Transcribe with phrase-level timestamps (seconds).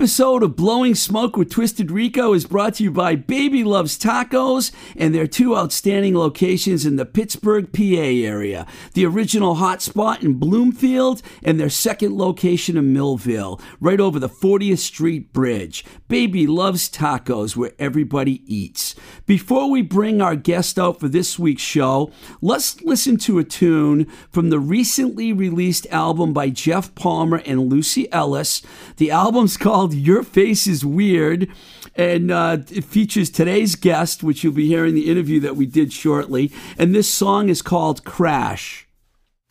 [0.00, 4.72] Episode of Blowing Smoke with Twisted Rico is brought to you by Baby Loves Tacos
[4.96, 8.66] and their two outstanding locations in the Pittsburgh, PA area.
[8.94, 14.78] The original hotspot in Bloomfield and their second location in Millvale, right over the 40th
[14.78, 15.84] Street Bridge.
[16.08, 18.94] Baby Loves Tacos, where everybody eats.
[19.26, 24.06] Before we bring our guest out for this week's show, let's listen to a tune
[24.30, 28.62] from the recently released album by Jeff Palmer and Lucy Ellis.
[28.96, 29.58] The album's
[29.90, 31.48] called Your Face is Weird,
[31.96, 35.92] and uh, it features today's guest, which you'll be hearing the interview that we did
[35.92, 36.52] shortly.
[36.78, 38.86] And this song is called Crash.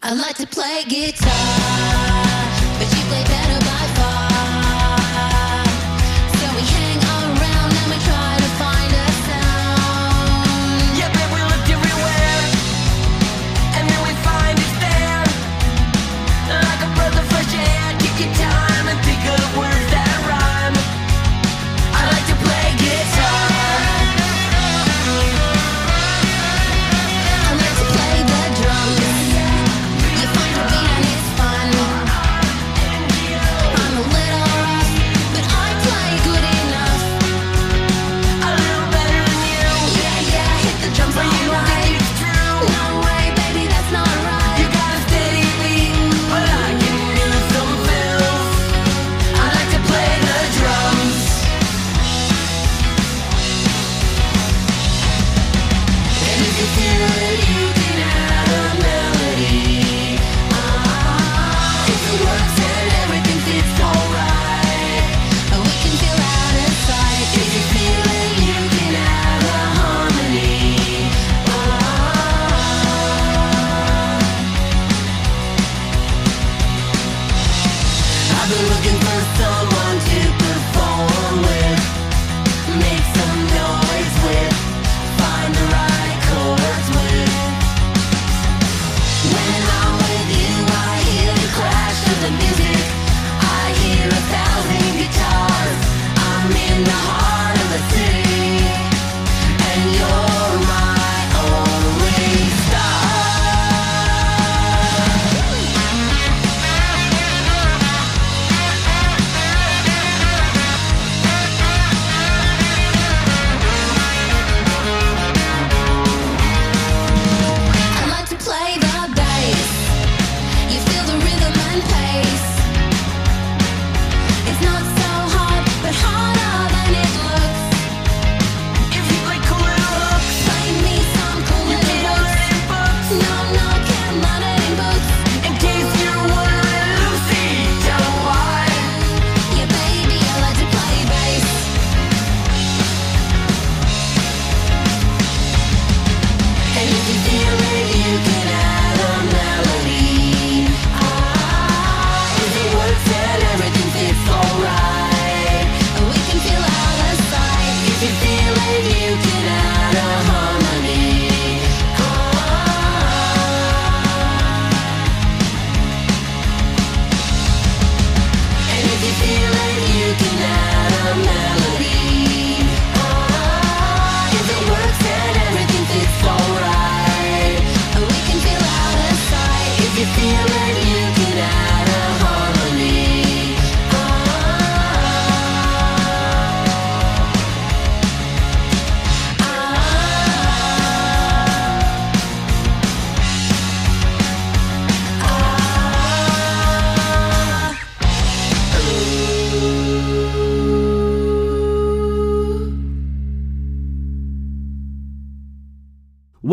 [0.02, 1.30] I like to play guitar,
[2.78, 4.29] but you play better by far.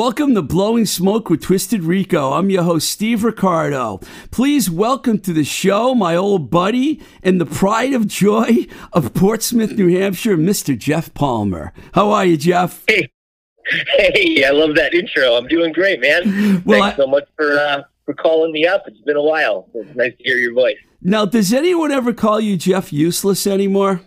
[0.06, 2.32] Welcome to Blowing Smoke with Twisted Rico.
[2.34, 3.98] I'm your host, Steve Ricardo.
[4.30, 9.72] Please welcome to the show my old buddy and the pride of joy of Portsmouth,
[9.72, 10.78] New Hampshire, Mr.
[10.78, 11.72] Jeff Palmer.
[11.94, 12.84] How are you, Jeff?
[12.86, 13.10] Hey,
[13.66, 15.34] hey, I love that intro.
[15.34, 16.62] I'm doing great, man.
[16.64, 18.84] Well, Thanks I- so much for uh, for calling me up.
[18.86, 19.68] It's been a while.
[19.74, 20.76] It's nice to hear your voice.
[21.02, 24.02] Now, does anyone ever call you Jeff Useless anymore?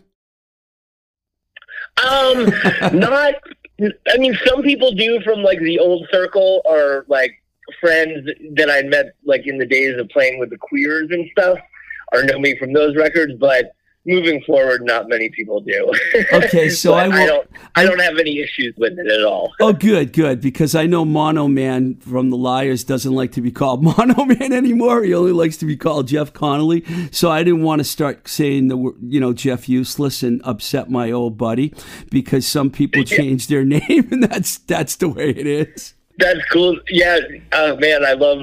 [2.02, 2.46] Um,
[2.98, 3.34] not.
[3.82, 7.32] I mean, some people do from like the old circle or like
[7.80, 11.60] friends that I met like in the days of playing with the Queers and stuff,
[12.14, 13.34] or know me from those records.
[13.40, 13.74] But
[14.10, 15.92] moving forward, not many people do.
[16.34, 17.50] Okay, so I will- I don't.
[17.76, 19.54] I don't have any issues with it at all.
[19.62, 20.42] Oh, good, good.
[20.42, 24.52] Because I know Mono Man from the Lyres doesn't like to be called Mono Man
[24.52, 25.04] anymore.
[25.04, 26.84] He only likes to be called Jeff Conolly.
[27.14, 31.12] So I didn't want to start saying the you know Jeff Useless and upset my
[31.12, 31.74] old buddy
[32.10, 35.94] because some people change their name and that's that's the way it is.
[36.18, 36.78] That's cool.
[36.90, 37.18] Yeah,
[37.54, 38.40] uh, man, I love,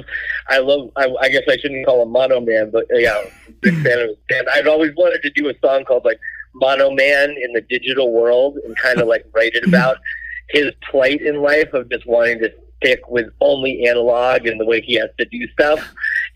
[0.49, 0.91] I love.
[0.97, 3.23] I, I guess I shouldn't call him Mono Man, but yeah,
[3.71, 4.47] big fan of his band.
[4.55, 6.21] I'd always wanted to do a song called like
[6.55, 9.99] Mono Man in the digital world, and kind of like write it about
[10.51, 14.81] his plight in life of just wanting to stick with only analog and the way
[14.81, 15.81] he has to do stuff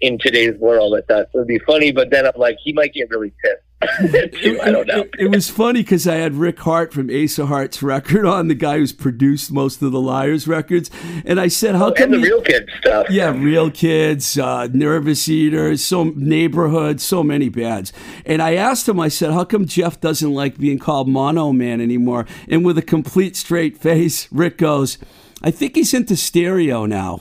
[0.00, 0.94] in today's world.
[0.94, 3.62] I thought it would be funny, but then I'm like, he might get really pissed.
[4.42, 4.60] too.
[4.62, 5.00] I don't know.
[5.00, 8.48] It, it was funny because I had Rick Harte from Ace of Hearts record on,
[8.48, 10.90] the guy who's produced most of the Lyres records,
[11.24, 13.06] and I said, "How come and the you- real kid stuff.
[13.10, 17.92] Yeah, real kids, uh, nervous eaters, so neighborhood, so many bands.
[18.26, 21.80] And I asked him, I said, "How come Jeff doesn't like being called Mono Man
[21.80, 24.98] anymore?" And with a complete straight face, Rick goes,
[25.42, 27.20] "I think he's into stereo now."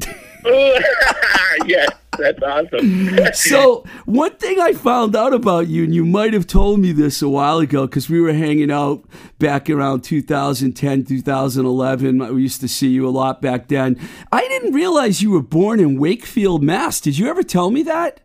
[1.66, 3.18] yes, that's awesome.
[3.34, 7.22] So one thing I found out about you, and you might have told me this
[7.22, 9.04] a while ago, because we were hanging out
[9.38, 12.22] back around 2010, 2011.
[12.22, 13.98] I used to see you a lot back then.
[14.30, 17.00] I didn't realize you were born in Wakefield, Mass.
[17.00, 18.20] Did you ever tell me that?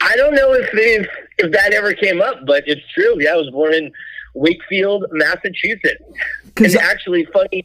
[0.00, 1.06] I don't know if, if
[1.38, 3.16] if that ever came up, but it's true.
[3.22, 3.92] Yeah, I was born in
[4.34, 6.02] Wakefield, Massachusetts.
[6.56, 7.62] And I- actually, funny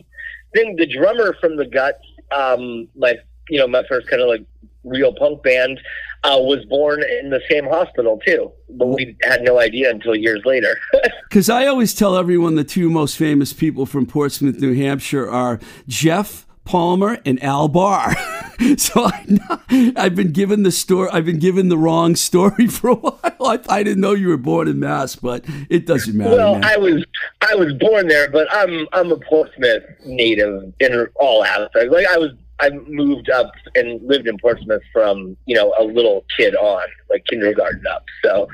[0.54, 2.00] thing, the drummer from the Guts,
[2.32, 3.20] um, like
[3.50, 4.46] you know, my first kind of like
[4.84, 5.80] real punk band,
[6.24, 8.52] uh, was born in the same hospital too.
[8.70, 10.78] But we had no idea until years later.
[11.30, 15.60] Because I always tell everyone the two most famous people from Portsmouth, New Hampshire are
[15.86, 18.16] Jeff Palmer and Al Barr.
[18.78, 21.10] so I, I've been given the story.
[21.12, 23.20] I've been given the wrong story for a while.
[23.42, 26.32] I, I didn't know you were born in Mass, but it doesn't matter.
[26.38, 26.64] well, man.
[26.64, 27.04] I was
[27.42, 31.92] I was born there, but I'm I'm a Portsmouth native in all aspects.
[31.92, 32.32] Like I was.
[32.60, 37.26] I moved up and lived in Portsmouth from you know a little kid on, like
[37.26, 38.06] kindergarten up.
[38.24, 38.48] So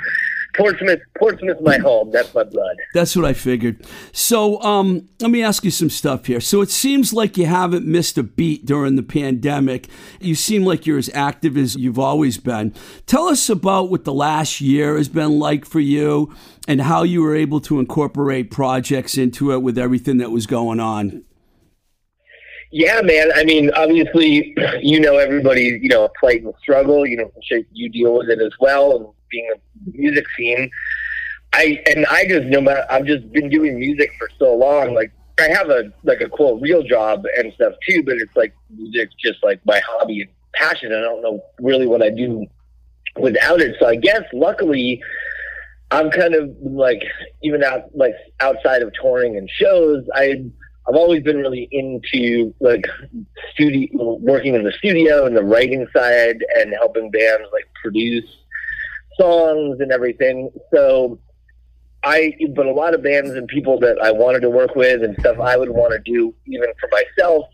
[0.56, 2.12] Portsmouth, Portsmouth's my home.
[2.12, 2.76] That's my blood.
[2.94, 3.86] That's what I figured.
[4.12, 6.42] So, um, let me ask you some stuff here.
[6.42, 9.88] So, it seems like you haven't missed a beat during the pandemic.
[10.20, 12.74] You seem like you're as active as you've always been.
[13.06, 16.34] Tell us about what the last year has been like for you
[16.68, 20.80] and how you were able to incorporate projects into it with everything that was going
[20.80, 21.24] on.
[22.72, 23.32] Yeah, man.
[23.36, 27.06] I mean, obviously, you know everybody, you know, plight and struggle.
[27.06, 27.32] You know,
[27.72, 28.96] you deal with it as well.
[28.96, 30.70] And being a music scene,
[31.54, 32.86] I and I just no matter.
[32.90, 34.94] I've just been doing music for so long.
[34.94, 38.54] Like I have a like a quote real job and stuff too, but it's like
[38.70, 40.94] music's just like my hobby and passion.
[40.94, 42.46] I don't know really what I do
[43.20, 43.76] without it.
[43.80, 45.02] So I guess luckily.
[45.94, 47.04] I'm kind of like
[47.44, 50.08] even out like outside of touring and shows.
[50.16, 50.46] I
[50.92, 52.86] I've always been really into like
[53.54, 58.26] studio working in the studio and the writing side and helping bands like produce
[59.18, 60.52] songs and everything.
[60.74, 61.18] So
[62.04, 65.16] I but a lot of bands and people that I wanted to work with and
[65.22, 67.46] stuff I would want to do even for myself.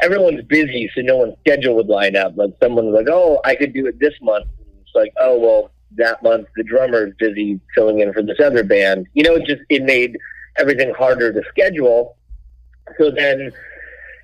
[0.00, 2.36] Everyone's busy, so no one's schedule would line up.
[2.36, 4.46] Like someone's like, "Oh, I could do it this month."
[4.82, 8.62] It's like, "Oh, well, that month the drummer is busy filling in for this other
[8.62, 10.16] band." You know, it just it made
[10.56, 12.16] everything harder to schedule.
[12.98, 13.52] So then,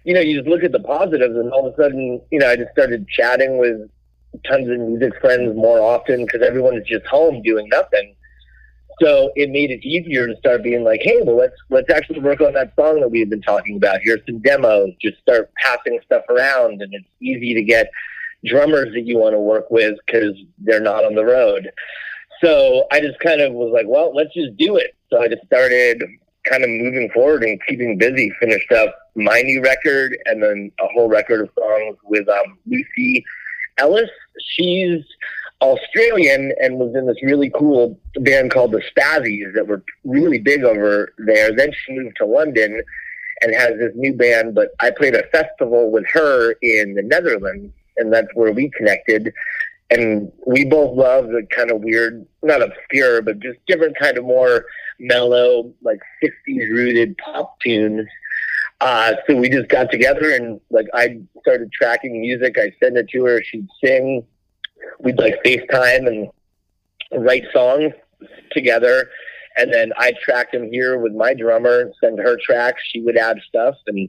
[0.05, 2.49] you know, you just look at the positives, and all of a sudden, you know,
[2.49, 3.89] I just started chatting with
[4.47, 8.15] tons of music friends more often because everyone is just home doing nothing.
[9.01, 12.41] So it made it easier to start being like, hey, well, let's let's actually work
[12.41, 14.01] on that song that we've been talking about.
[14.03, 14.91] Here's some demos.
[15.01, 17.91] Just start passing stuff around, and it's easy to get
[18.45, 21.71] drummers that you want to work with because they're not on the road.
[22.43, 24.97] So I just kind of was like, well, let's just do it.
[25.11, 26.03] So I just started
[26.49, 28.31] kind of moving forward and keeping busy.
[28.41, 33.25] Finished up my new record and then a whole record of songs with um, Lucy
[33.79, 34.11] Ellis.
[34.41, 35.05] She's
[35.61, 40.65] Australian and was in this really cool band called the Spazzys that were really big
[40.65, 41.55] over there.
[41.55, 42.83] Then she moved to London
[43.43, 44.55] and has this new band.
[44.55, 49.33] But I played a festival with her in the Netherlands, and that's where we connected.
[49.91, 54.25] And we both love the kind of weird, not obscure, but just different kind of
[54.25, 54.67] more
[55.01, 58.07] mellow, like 60s rooted pop tunes.
[58.81, 62.59] Uh, so we just got together and like I started tracking music.
[62.59, 63.43] I send it to her.
[63.43, 64.25] She'd sing.
[65.01, 67.93] We'd like FaceTime and write songs
[68.53, 69.11] together.
[69.57, 72.81] And then I tracked them here with my drummer, send her tracks.
[72.93, 74.09] She would add stuff and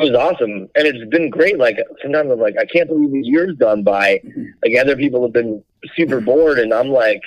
[0.00, 0.68] it was awesome.
[0.74, 1.58] And it's been great.
[1.58, 4.22] Like sometimes I'm like, I can't believe these years gone by.
[4.62, 5.62] Like other people have been
[5.94, 7.22] super bored and I'm like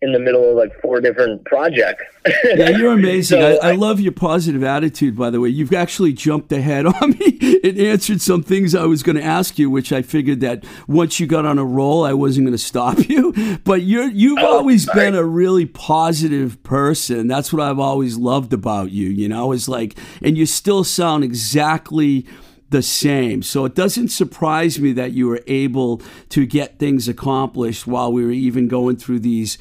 [0.00, 2.04] in the middle of like four different projects.
[2.44, 3.40] Yeah, you're amazing.
[3.40, 5.48] So I, I love your positive attitude, by the way.
[5.48, 9.58] You've actually jumped ahead on me and answered some things I was going to ask
[9.58, 12.62] you, which I figured that once you got on a roll, I wasn't going to
[12.62, 13.34] stop you.
[13.64, 15.06] But you're you've Oh, always sorry.
[15.06, 17.26] been a really positive person.
[17.26, 19.08] That's what I've always loved about you.
[19.08, 22.24] You know, It's like, and you still sound exactly
[22.70, 23.42] the same.
[23.42, 28.24] So it doesn't surprise me that you were able to get things accomplished while we
[28.24, 29.58] were even going through these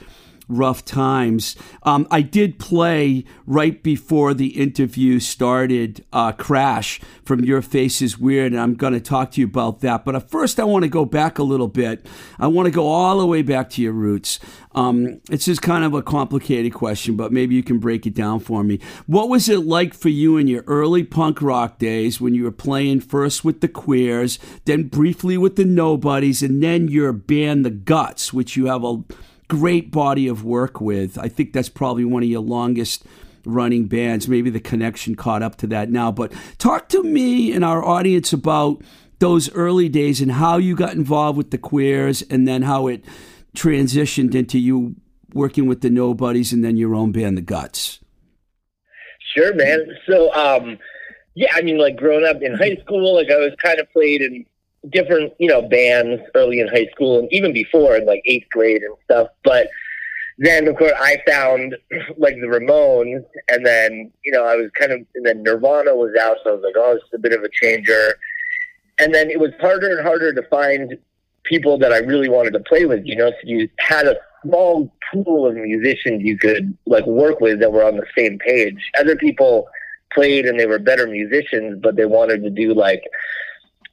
[0.47, 1.55] rough times.
[1.83, 8.17] Um, I did play right before the interview started uh, Crash from Your Face is
[8.17, 10.05] Weird, and I'm going to talk to you about that.
[10.05, 12.05] But first, I want to go back a little bit.
[12.39, 14.39] I want to go all the way back to your roots.
[14.73, 18.39] Um, it's just kind of a complicated question, but maybe you can break it down
[18.39, 18.79] for me.
[19.07, 22.51] What was it like for you in your early punk rock days when you were
[22.51, 27.71] playing first with the Queers, then briefly with the Nobodies, and then your band, The
[27.71, 29.03] Guts, which you have a
[29.47, 31.17] great body of work with.
[31.17, 33.05] I think that's probably one of your longest
[33.45, 34.27] running bands.
[34.27, 36.11] Maybe the connection caught up to that now.
[36.11, 38.81] But talk to me and our audience about
[39.19, 43.03] those early days and how you got involved with the queers and then how it
[43.55, 44.95] transitioned into you
[45.33, 47.99] working with the nobodies and then your own band the guts
[49.37, 49.85] Sure, man.
[50.09, 50.79] So, um,
[51.35, 54.21] yeah, I mean, like growing up in high school, like I was kind of played
[54.21, 54.45] in
[54.91, 58.81] different, you know, bands early in high school and even before in like eighth grade
[58.81, 59.27] and stuff.
[59.43, 59.69] But
[60.37, 61.75] then, of course, I found
[62.17, 66.13] like the Ramones, and then, you know, I was kind of, and then Nirvana was
[66.19, 68.17] out, so I was like, oh, is a bit of a changer.
[68.99, 70.97] And then it was harder and harder to find
[71.43, 74.91] people that I really wanted to play with, you know, so you had a small
[75.11, 78.77] pool of musicians you could like work with that were on the same page.
[78.99, 79.67] Other people
[80.13, 83.03] played and they were better musicians, but they wanted to do like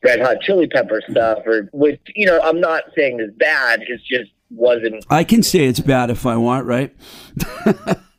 [0.04, 3.82] Red Hot Chili Pepper stuff, or which you know I'm not saying is bad.
[3.82, 5.04] It just wasn't.
[5.10, 6.94] i can say it's bad if i want right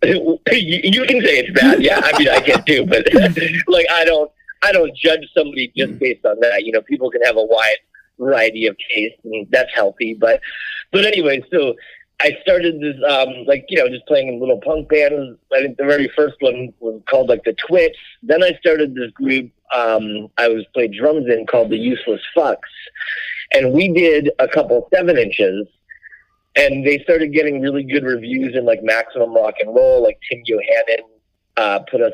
[0.05, 1.81] you, you can say it's bad.
[1.81, 3.07] Yeah, I mean I can too, but
[3.67, 4.31] like I don't.
[4.63, 5.99] I don't judge somebody just mm.
[5.99, 6.63] based on that.
[6.63, 7.77] You know, people can have a wide
[8.17, 10.15] variety of taste, and that's healthy.
[10.15, 10.41] But,
[10.91, 11.75] but anyway, so
[12.21, 15.37] I started this, um, like you know, just playing in little punk bands.
[15.53, 17.97] I think the very first one was called like the Twits.
[18.23, 19.51] Then I started this group.
[19.73, 22.57] Um, I was played drums in called the Useless Fucks,
[23.53, 25.67] and we did a couple seven inches.
[26.57, 30.01] And they started getting really good reviews in like Maximum Rock and Roll.
[30.01, 31.03] Like Tim Yohannan
[31.57, 32.13] uh, put us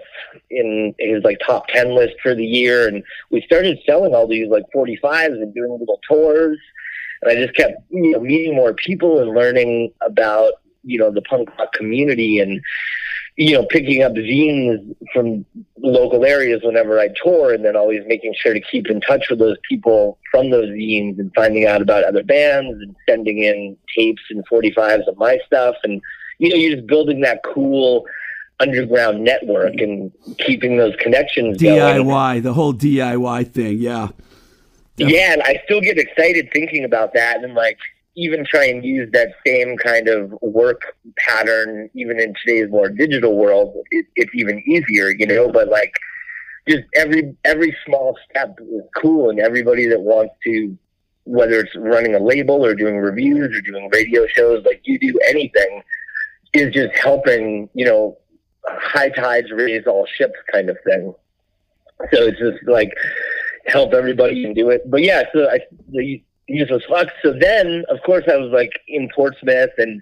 [0.50, 2.88] in his like top 10 list for the year.
[2.88, 6.58] And we started selling all these like 45s and doing little tours.
[7.22, 11.22] And I just kept you know, meeting more people and learning about, you know, the
[11.22, 12.62] punk rock community and,
[13.38, 15.46] you know, picking up zines from
[15.78, 19.40] local areas whenever I tour and then always making sure to keep in touch with
[19.40, 24.24] those people from those zines and finding out about other bands and sending in tapes
[24.30, 25.75] and 45s of my stuff.
[25.84, 26.01] And,
[26.40, 28.06] you know, you're just building that cool
[28.62, 32.06] underground network and keeping those connections going.
[32.06, 34.10] diy the whole diy thing yeah
[35.08, 37.77] Yeah, and I still get excited thinking about that and like
[38.15, 40.81] even try and use that same kind of work
[41.17, 43.74] pattern even in today's more digital world.
[43.91, 45.93] It, it's even easier, you know, but like
[46.67, 50.77] just every every small step is cool and everybody that wants to
[51.24, 55.17] whether it's running a label or doing reviews or doing radio shows like you do
[55.27, 55.84] anything
[56.53, 58.17] is just helping, you know,
[58.65, 61.13] high tides raise all ships kind of thing.
[62.12, 62.91] So it's just like
[63.68, 64.89] help everybody and do it.
[64.89, 67.08] But yeah, so I the useless fuck.
[67.24, 70.01] So then, of course, I was like in Portsmouth, and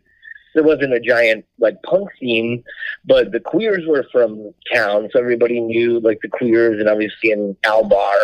[0.56, 2.64] there wasn't a giant like punk scene,
[3.06, 7.56] but the queers were from town, so everybody knew like the queers, and obviously in
[7.66, 8.18] Al Barr.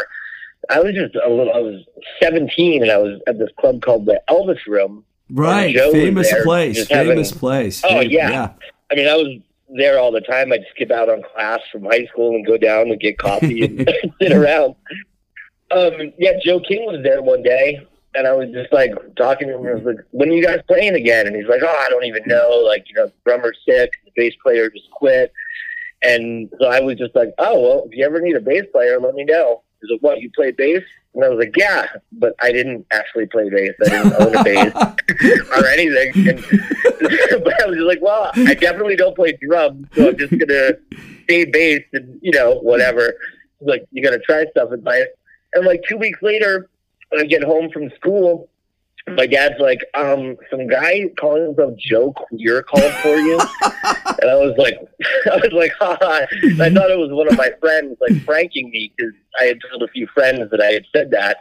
[0.68, 1.54] I was just a little.
[1.54, 1.84] I was
[2.24, 5.06] 17, and I was at this club called the Elvis Room.
[5.30, 8.54] right famous there, place just having- famous place Oh, Fam- yeah.
[8.92, 9.27] I mean, I was
[9.70, 10.51] there all the time.
[10.51, 13.88] I'd skip out on class from high school and go down and get coffee and
[14.22, 14.74] sit around.
[15.72, 19.56] Um, yeah, Joe King was there one day, and I was just like talking to
[19.56, 19.68] him.
[19.68, 22.06] I was like, "When are you guys playing again?" And he's like, "Oh, I don't
[22.06, 22.64] even know.
[22.66, 25.34] Like, you know, drummer's sick, the bass player just quit."
[26.02, 29.00] And so I was just like, "Oh, well, if you ever need a bass player,
[29.00, 30.22] let me know." He's like, "What?
[30.22, 33.74] You play bass?" And I was like, "Yeah," but I didn't actually play bass.
[33.86, 34.74] I didn't own a bass
[35.58, 36.28] or anything.
[36.30, 36.46] And,
[37.44, 40.74] but I was just like, "Well, I definitely don't play drums, so I'm just gonna
[41.24, 43.16] stay bass and you know whatever."
[43.60, 45.06] He's like, "You gotta try stuff." And my
[45.56, 46.70] and like two weeks later,
[47.10, 48.50] when I get home from school,
[49.08, 53.40] my dad's like, um, some guy calling himself Joe Queer called for you.
[54.22, 54.76] and I was like,
[55.32, 56.26] I was like, ha.
[56.42, 59.60] And I thought it was one of my friends like pranking me because I had
[59.70, 61.38] told a few friends that I had said that.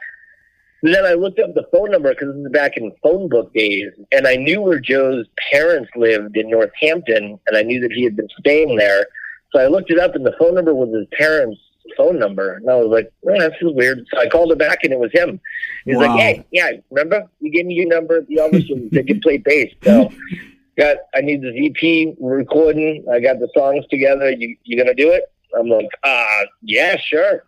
[0.83, 3.55] And then I looked up the phone number because this is back in phone book
[3.55, 8.05] days, and I knew where Joe's parents lived in Northampton, and I knew that he
[8.05, 9.07] had been staying there.
[9.51, 11.59] So I looked it up, and the phone number was his parents'
[11.97, 14.79] phone number, and I was like, "Man, that feels weird." So I called him back,
[14.85, 15.41] and it was him.
[15.85, 16.03] He's Wow.
[16.03, 19.21] like, "Hey, yeah, remember you gave me your number at the office and said you
[19.21, 20.11] play bass." So
[20.79, 23.05] got I need this EP recording.
[23.11, 24.31] I got the songs together.
[24.31, 25.25] You you gonna do it?
[25.59, 27.45] I'm like, uh, yeah, sure.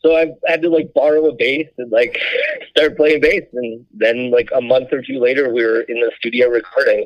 [0.00, 2.18] So I had to like borrow a bass and like
[2.70, 6.12] start playing bass, and then like a month or two later, we were in the
[6.18, 7.04] studio recording,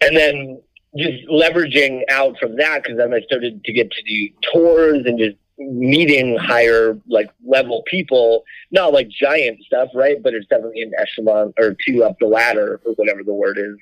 [0.00, 0.60] and then
[0.96, 5.18] just leveraging out from that because then I started to get to do tours and
[5.18, 5.36] just
[5.70, 10.22] meeting higher like level people, not like giant stuff, right?
[10.22, 13.76] But it's definitely an echelon or two up the ladder or whatever the word is.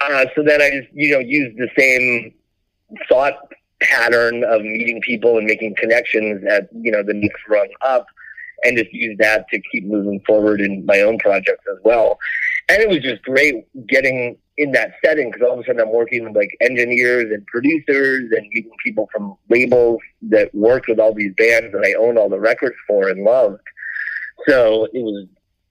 [0.00, 2.34] Uh, so then I just you know used the same
[3.08, 3.34] thought
[3.80, 8.06] pattern of meeting people and making connections at you know the next rung up
[8.64, 12.18] and just use that to keep moving forward in my own projects as well
[12.68, 15.92] and it was just great getting in that setting because all of a sudden I'm
[15.92, 21.14] working with like engineers and producers and meeting people from labels that worked with all
[21.14, 23.62] these bands that I own all the records for and loved.
[24.48, 25.26] So it was,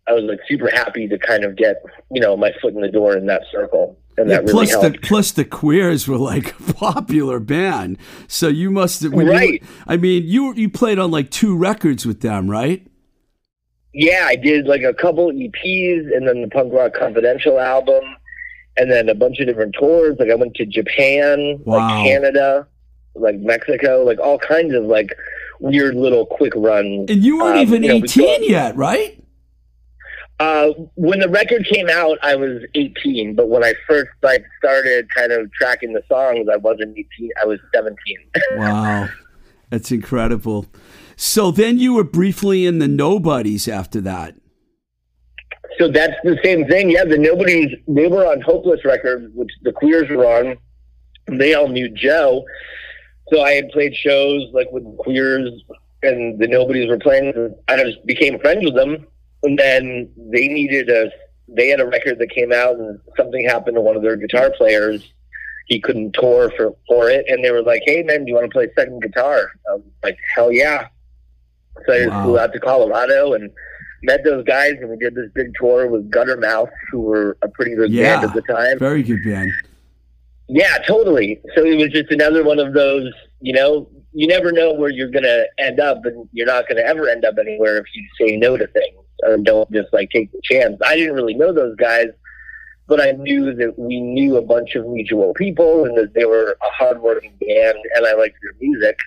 [0.08, 2.90] I was like super happy to kind of get, you know, my foot in the
[2.90, 3.98] door in that circle.
[4.18, 5.02] And Yeah, that really plus the helped.
[5.04, 9.14] plus the queers were like a popular band, so you must have.
[9.14, 9.64] when you- Right.
[9.88, 12.86] I mean, you you played on like two records with them, right?
[13.94, 18.04] yeah, I did like a couple EPs and then the Punk Rock Confidential album
[18.78, 20.16] and then a bunch of different tours.
[20.20, 21.78] Like I went to Japan, Wow.
[21.78, 22.68] like Canada,
[23.16, 25.14] like Mexico, like all kinds of like
[25.60, 27.10] weird little quick runs.
[27.10, 29.18] And you weren't Um, even you know, eighteen got- yet, right?
[30.40, 35.08] Uh, when the record came out, I was 18, but when I first like started
[35.14, 37.30] kind of tracking the songs, I wasn't 18.
[37.42, 37.96] I was 17.
[38.58, 39.10] Wow,
[39.70, 40.66] that's incredible.
[41.16, 44.34] So then you were briefly in the Nobodies after that.
[45.78, 46.90] So that's the same thing.
[46.92, 50.58] Yeah, the Nobodies, they were on Hopeless Records, which the Queers were on.
[51.28, 52.44] They all knew Joe.
[53.32, 55.50] So I had played shows like with the Queers
[56.04, 57.56] and the Nobodies were playing.
[57.68, 59.08] I just became friends with them.
[59.44, 61.10] And then they needed a,
[61.48, 64.52] they had a record that came out and something happened to one of their guitar
[64.58, 65.14] players.
[65.68, 67.26] He couldn't tour for, for it.
[67.30, 69.52] And they were like, hey, man, do you want to play second guitar?
[69.70, 70.88] I was like, hell yeah.
[71.88, 72.24] So I Wow.
[72.24, 73.50] flew out to Colorado and
[74.04, 77.76] met those guys and we did this big tour with Guttermouth, who were a pretty
[77.76, 78.20] good Yeah.
[78.22, 78.80] band at the time.
[78.80, 79.52] Very good band.
[80.48, 81.42] Yeah, totally.
[81.56, 85.10] So it was just another one of those, you know, you never know where you're
[85.10, 88.04] going to end up, and you're not going to ever end up anywhere if you
[88.20, 90.76] say no to things or don't just like take the chance.
[90.86, 92.08] I didn't really know those guys,
[92.88, 96.58] but I knew that we knew a bunch of mutual people and that they were
[96.62, 98.98] a hardworking band, and I liked their music.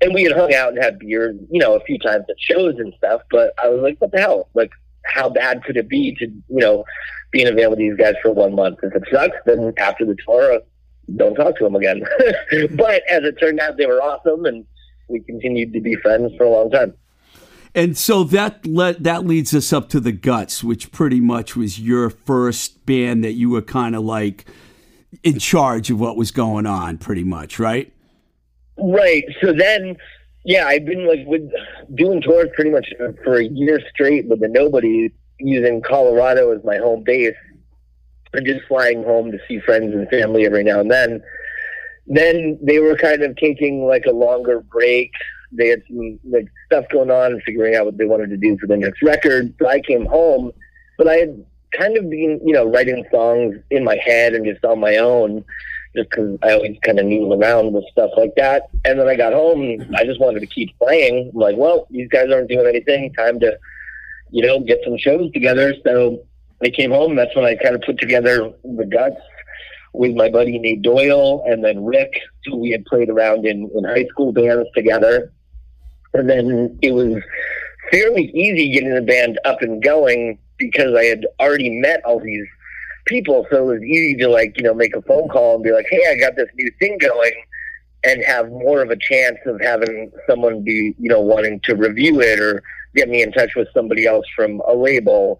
[0.00, 2.76] And we had hung out and had beers, you know, a few times at shows
[2.78, 3.22] and stuff.
[3.30, 4.48] But I was like, what the hell?
[4.54, 4.70] Like,
[5.04, 6.84] how bad could it be to, you know,
[7.32, 8.78] be in a band with these guys for one month?
[8.82, 10.58] If it sucks, then after the tour, uh,
[11.16, 12.00] don't talk to them again.
[12.76, 14.64] but as it turned out, they were awesome, and
[15.08, 16.94] we continued to be friends for a long time.
[17.74, 21.78] And so that let that leads us up to the Guts, which pretty much was
[21.78, 24.46] your first band that you were kind of like
[25.22, 27.92] in charge of what was going on, pretty much, right?
[28.78, 29.24] Right.
[29.40, 29.96] So then,
[30.44, 31.50] yeah, I've been like with
[31.94, 32.92] doing tours pretty much
[33.24, 37.34] for a year straight with the Nobody, using Colorado as my home base,
[38.32, 41.22] and just flying home to see friends and family every now and then.
[42.06, 45.12] Then they were kind of taking like a longer break.
[45.52, 48.66] They had some like stuff going on figuring out what they wanted to do for
[48.66, 49.54] the next record.
[49.58, 50.52] So I came home,
[50.96, 54.64] but I had kind of been, you know, writing songs in my head and just
[54.64, 55.44] on my own
[55.98, 58.70] just because I always kind of noodle around with stuff like that.
[58.84, 61.30] And then I got home and I just wanted to keep playing.
[61.34, 63.12] I'm like, well, these guys aren't doing anything.
[63.14, 63.58] Time to,
[64.30, 65.74] you know, get some shows together.
[65.84, 66.22] So
[66.62, 67.10] I came home.
[67.10, 69.20] and That's when I kind of put together the guts
[69.92, 73.84] with my buddy Nate Doyle and then Rick, who we had played around in, in
[73.84, 75.32] high school bands together.
[76.14, 77.20] And then it was
[77.90, 82.46] fairly easy getting the band up and going because I had already met all these
[83.08, 83.46] people.
[83.50, 85.86] So it was easy to like, you know, make a phone call and be like,
[85.90, 87.32] hey, I got this new thing going
[88.04, 92.20] and have more of a chance of having someone be, you know, wanting to review
[92.20, 92.62] it or
[92.94, 95.38] get me in touch with somebody else from a label.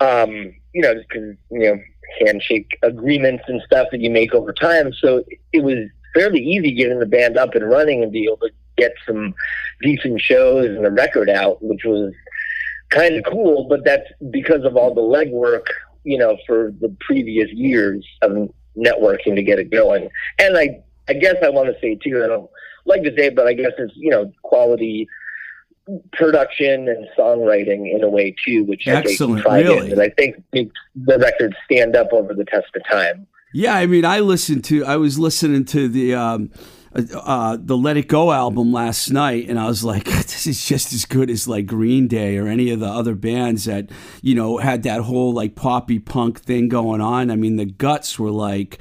[0.00, 1.78] Um, you know, just because, you know,
[2.20, 4.92] handshake agreements and stuff that you make over time.
[4.92, 8.50] So it was fairly easy getting the band up and running and be able to
[8.76, 9.34] get some
[9.82, 12.12] decent shows and a record out, which was
[12.90, 13.66] kind of cool.
[13.68, 15.66] But that's because of all the legwork,
[16.08, 20.08] you know, for the previous years of networking to get it going.
[20.38, 22.50] And I, I guess I want to say too, I don't
[22.86, 25.06] like to say, it, but I guess it's you know quality
[26.12, 29.92] production and songwriting in a way too, which Excellent, I really.
[29.92, 33.26] and I think makes the record stand up over the test of time.
[33.52, 34.84] Yeah, I mean, I listened to.
[34.84, 36.50] I was listening to the um,
[36.94, 40.64] uh, uh, the Let It Go album last night, and I was like, this is
[40.64, 43.90] just as good as like Green Day or any of the other bands that
[44.22, 47.30] you know had that whole like poppy punk thing going on.
[47.30, 48.80] I mean, the Guts were like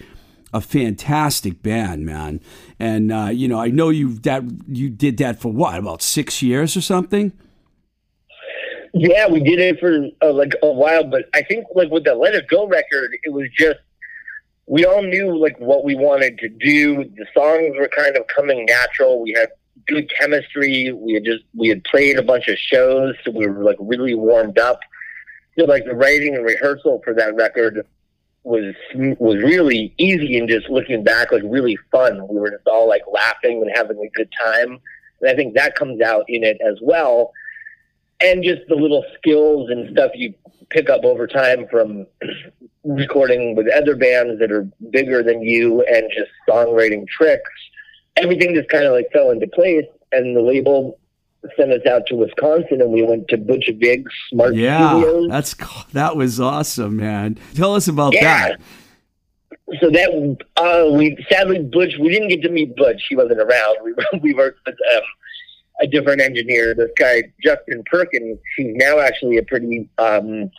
[0.53, 2.41] a fantastic band, man.
[2.79, 6.41] And uh, you know, I know you that you did that for what about six
[6.41, 7.33] years or something.
[8.93, 12.15] Yeah, we did it for uh, like a while, but I think like with the
[12.15, 13.79] Let It Go record, it was just
[14.67, 17.03] we all knew like what we wanted to do.
[17.03, 19.21] The songs were kind of coming natural.
[19.21, 19.49] We had
[19.87, 20.91] good chemistry.
[20.91, 24.13] We had just we had played a bunch of shows, so we were like really
[24.13, 24.79] warmed up.
[25.57, 27.85] So like the writing and rehearsal for that record
[28.43, 32.27] was was really easy and just looking back like really fun.
[32.27, 34.79] We were just all like laughing and having a good time.
[35.21, 37.31] And I think that comes out in it as well
[38.19, 40.33] and just the little skills and stuff you
[40.69, 42.05] pick up over time from
[42.87, 47.49] recording with other bands that are bigger than you and just songwriting tricks.
[48.15, 50.97] Everything just kind of like fell into place, and the label
[51.55, 55.29] sent us out to Wisconsin, and we went to Butch Vig's Smart Yeah, Studios.
[55.29, 55.55] that's
[55.93, 57.37] that was awesome, man.
[57.55, 58.49] Tell us about Yeah.
[58.49, 58.61] that.
[59.81, 63.05] So that uh, we sadly Butch we didn't get to meet Butch.
[63.09, 63.77] He wasn't around.
[63.83, 65.01] We we worked with um,
[65.81, 66.73] a different engineer.
[66.73, 68.39] This guy Justin Perkins.
[68.55, 70.49] He's now actually a pretty um,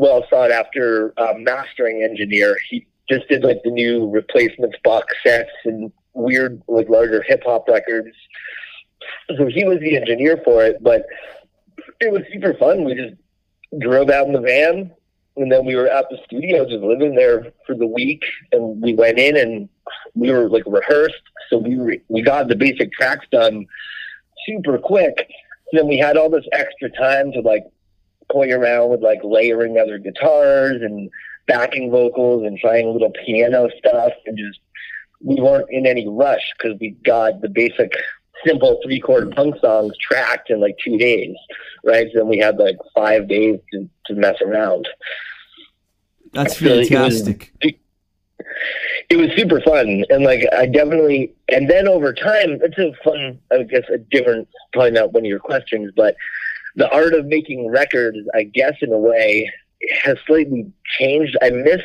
[0.00, 2.56] well sought after uh, mastering engineer.
[2.70, 7.68] He just did like the new replacements box sets and weird like larger hip hop
[7.68, 8.16] records.
[9.36, 11.04] So he was the engineer for it, but
[12.00, 12.84] it was super fun.
[12.84, 13.14] We just
[13.78, 14.90] drove out in the van
[15.36, 18.94] and then we were at the studio just living there for the week and we
[18.94, 19.68] went in and
[20.14, 23.64] we were like rehearsed so we were, we got the basic tracks done
[24.44, 25.14] super quick
[25.70, 27.62] so then we had all this extra time to like
[28.30, 31.10] play around with like layering other guitars and
[31.46, 34.60] backing vocals and trying little piano stuff and just
[35.22, 37.92] we weren't in any rush because we got the basic
[38.46, 41.34] simple three chord punk songs tracked in like two days
[41.84, 44.88] right so then we had like five days to, to mess around
[46.32, 47.52] That's So it was- fantastic.
[49.10, 53.38] it was super fun and like i definitely and then over time it's a fun
[53.52, 56.14] i guess a different probably not one of your questions but
[56.76, 59.50] the art of making records i guess in a way
[60.02, 61.82] has slightly changed i miss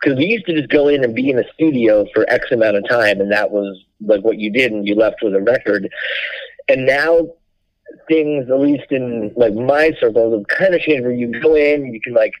[0.00, 2.76] because we used to just go in and be in a studio for x amount
[2.76, 5.88] of time and that was like what you did and you left with a record
[6.68, 7.26] and now
[8.08, 11.92] things at least in like my circles have kind of changed where you go in
[11.92, 12.32] you can like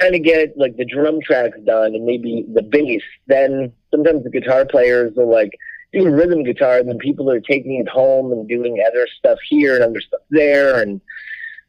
[0.00, 3.02] kind of get like the drum tracks done and maybe the bass.
[3.26, 5.52] Then sometimes the guitar players will like
[5.92, 9.38] do a rhythm guitar, and then people are taking it home and doing other stuff
[9.48, 11.00] here and other stuff there, and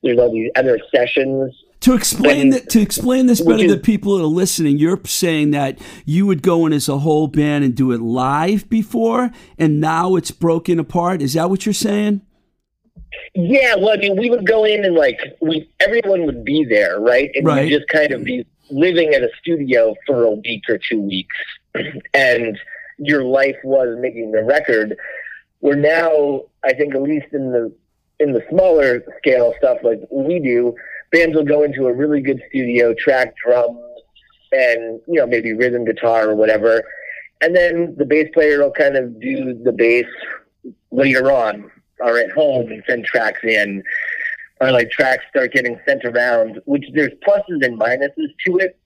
[0.04, 1.56] there's all these other sessions.
[1.82, 5.52] To explain that, to explain this better is- to people that are listening, you're saying
[5.52, 9.80] that you would go in as a whole band and do it live before, and
[9.80, 11.22] now it's broken apart.
[11.22, 12.22] Is that what you're saying?
[13.34, 17.00] Yeah, well, I mean, we would go in and like we everyone would be there,
[17.00, 17.30] right?
[17.34, 17.70] And Right.
[17.72, 21.36] just kind of be living at a studio for a week or two weeks,
[22.14, 22.58] and
[23.00, 24.98] your life was making the record.
[25.62, 27.74] We're now, I think at least in the
[28.20, 30.76] in the smaller scale stuff like we do,
[31.12, 33.80] bands will go into a really good studio, track drums,
[34.52, 36.84] and you know maybe rhythm guitar or whatever,
[37.42, 40.06] and then the bass player will kind of do the bass
[40.92, 43.84] later on or at home and send tracks in,
[44.62, 48.79] or like tracks start getting sent around, which there's pluses and minuses to it.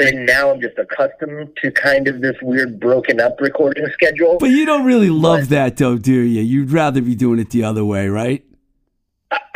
[0.00, 4.38] And now I'm just accustomed to kind of this weird broken up recording schedule.
[4.38, 6.40] But you don't really love that, though, do you?
[6.42, 8.44] You'd rather be doing it the other way, right?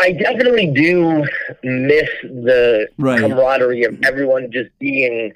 [0.01, 1.25] I- definitely do
[1.63, 3.21] miss the Right.
[3.21, 5.33] camaraderie of everyone just being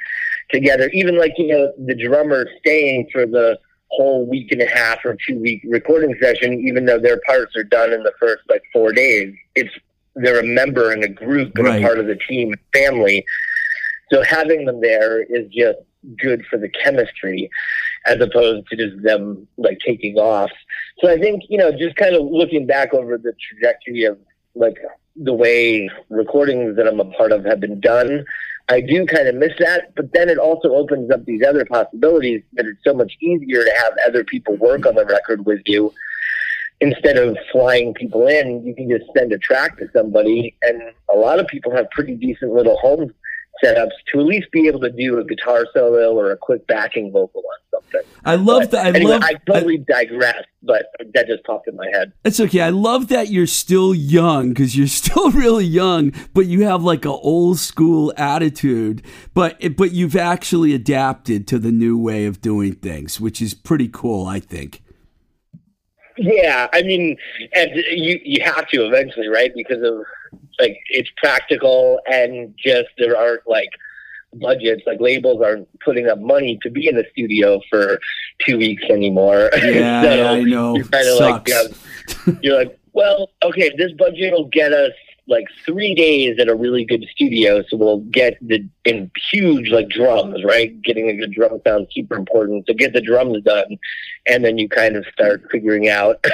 [0.51, 0.91] together.
[0.93, 3.59] Even like, you know, the drummer staying for the
[3.93, 7.63] whole week and a half or two week recording session, even though their parts are
[7.63, 9.33] done in the first like four days.
[9.55, 9.71] It's
[10.17, 11.81] they're a member in a group and Right.
[11.83, 13.25] a part of the team and family.
[14.13, 15.79] So having them there is just
[16.17, 17.51] good for the chemistry
[18.07, 20.51] as opposed to just them like taking off.
[21.01, 24.19] So I think, you know, just kind of looking back over the trajectory of
[24.55, 24.77] like
[25.17, 28.25] the way recordings that I'm a part of have been done,
[28.69, 29.95] I do kind of miss that.
[29.97, 33.73] But then it also opens up these other possibilities that it's so much easier to
[33.83, 35.93] have other people work on the record with you
[36.81, 41.17] instead of flying people in, you can just send a track to somebody, and a
[41.17, 43.13] lot of people have pretty decent little home
[43.63, 47.11] setups to at least be able to do a guitar solo or a quick backing
[47.13, 48.11] vocal on something.
[48.25, 48.87] I love that.
[48.87, 49.23] I anyway, love.
[49.23, 52.13] I totally digress, but that just popped in my head.
[52.25, 52.61] It's okay.
[52.61, 57.05] I love that you're still young because you're still really young, but you have like
[57.05, 59.03] a old school attitude.
[59.35, 63.89] But but you've actually adapted to the new way of doing things, which is pretty
[63.89, 64.27] cool.
[64.27, 64.83] I think.
[66.19, 67.17] Yeah, I mean,
[67.55, 69.53] and you you have to eventually, right?
[69.55, 70.05] Because of
[70.59, 73.71] like it's practical and just there aren't like
[74.35, 77.99] budgets, like labels aren't putting up money to be in the studio for
[78.47, 79.51] two weeks anymore.
[79.55, 80.77] Yeah, So yeah, I know.
[80.77, 84.93] You're kind of like you know, you're like, well, okay, this budget will get us
[85.29, 89.89] like three days at a really good studio, so we'll get the in huge like
[89.89, 90.81] drums, right?
[90.83, 92.65] Getting a good drum sound super important.
[92.69, 93.77] So get the drums done,
[94.27, 96.25] and then you kind of start figuring out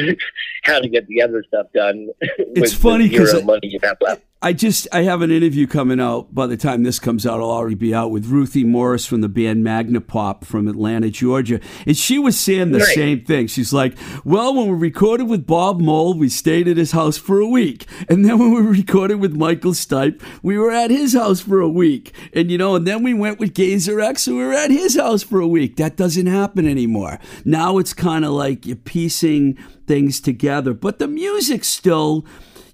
[0.64, 2.08] how to get the other stuff done.
[2.56, 4.22] with funny the 'cause zero I- money you have left.
[4.44, 6.34] I just I have an interview coming out.
[6.34, 9.28] By the time this comes out, I'll already be out with Ruthie Morris from the
[9.28, 12.94] band Magnapop from Atlanta, Georgia, and she was saying the Right.
[12.94, 13.46] same thing.
[13.46, 17.38] She's like, "Well, when we recorded with Bob Mould, we stayed at his house for
[17.38, 21.38] a week, and then when we recorded with Michael Stipe, we were at his house
[21.38, 24.42] for a week, and you know, and then we went with Geza X, and we
[24.42, 25.76] were at his house for a week.
[25.76, 27.20] That doesn't happen anymore.
[27.44, 32.24] Now it's kind of like you're piecing things together, but the music still."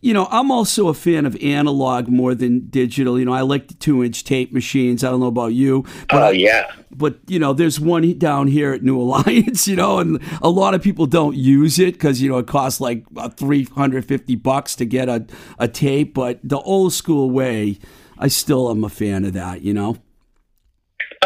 [0.00, 3.18] You know, I'm also a fan of analog more than digital.
[3.18, 5.02] You know, I like the two inch tape machines.
[5.02, 6.70] I don't know about you, but Oh yeah.
[6.90, 9.66] but you know, there's one down here at New Alliance.
[9.68, 12.80] You know, and a lot of people don't use it because you know it costs
[12.80, 15.26] like uh, 350 bucks to get a
[15.58, 16.14] a tape.
[16.14, 17.78] But the old school way,
[18.18, 19.62] I still am a fan of that.
[19.62, 19.96] You know.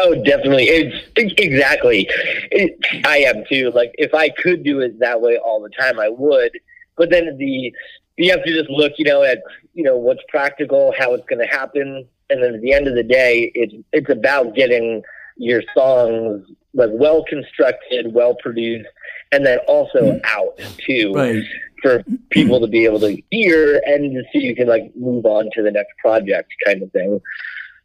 [0.01, 0.65] Oh, definitely.
[0.65, 0.95] It's
[1.37, 2.07] exactly.
[2.51, 3.71] It, I am too.
[3.75, 6.51] Like, if I could do it that way all the time, I would.
[6.97, 7.71] But then the
[8.17, 9.41] you have to just look, you know, at
[9.73, 12.95] you know what's practical, how it's going to happen, and then at the end of
[12.95, 15.01] the day, it's it's about getting
[15.37, 18.89] your songs like well constructed, well produced,
[19.31, 20.25] and then also mm-hmm.
[20.25, 21.43] out too Right.
[21.81, 25.49] for people to be able to hear and to see you can like move on
[25.53, 27.19] to the next project kind of thing.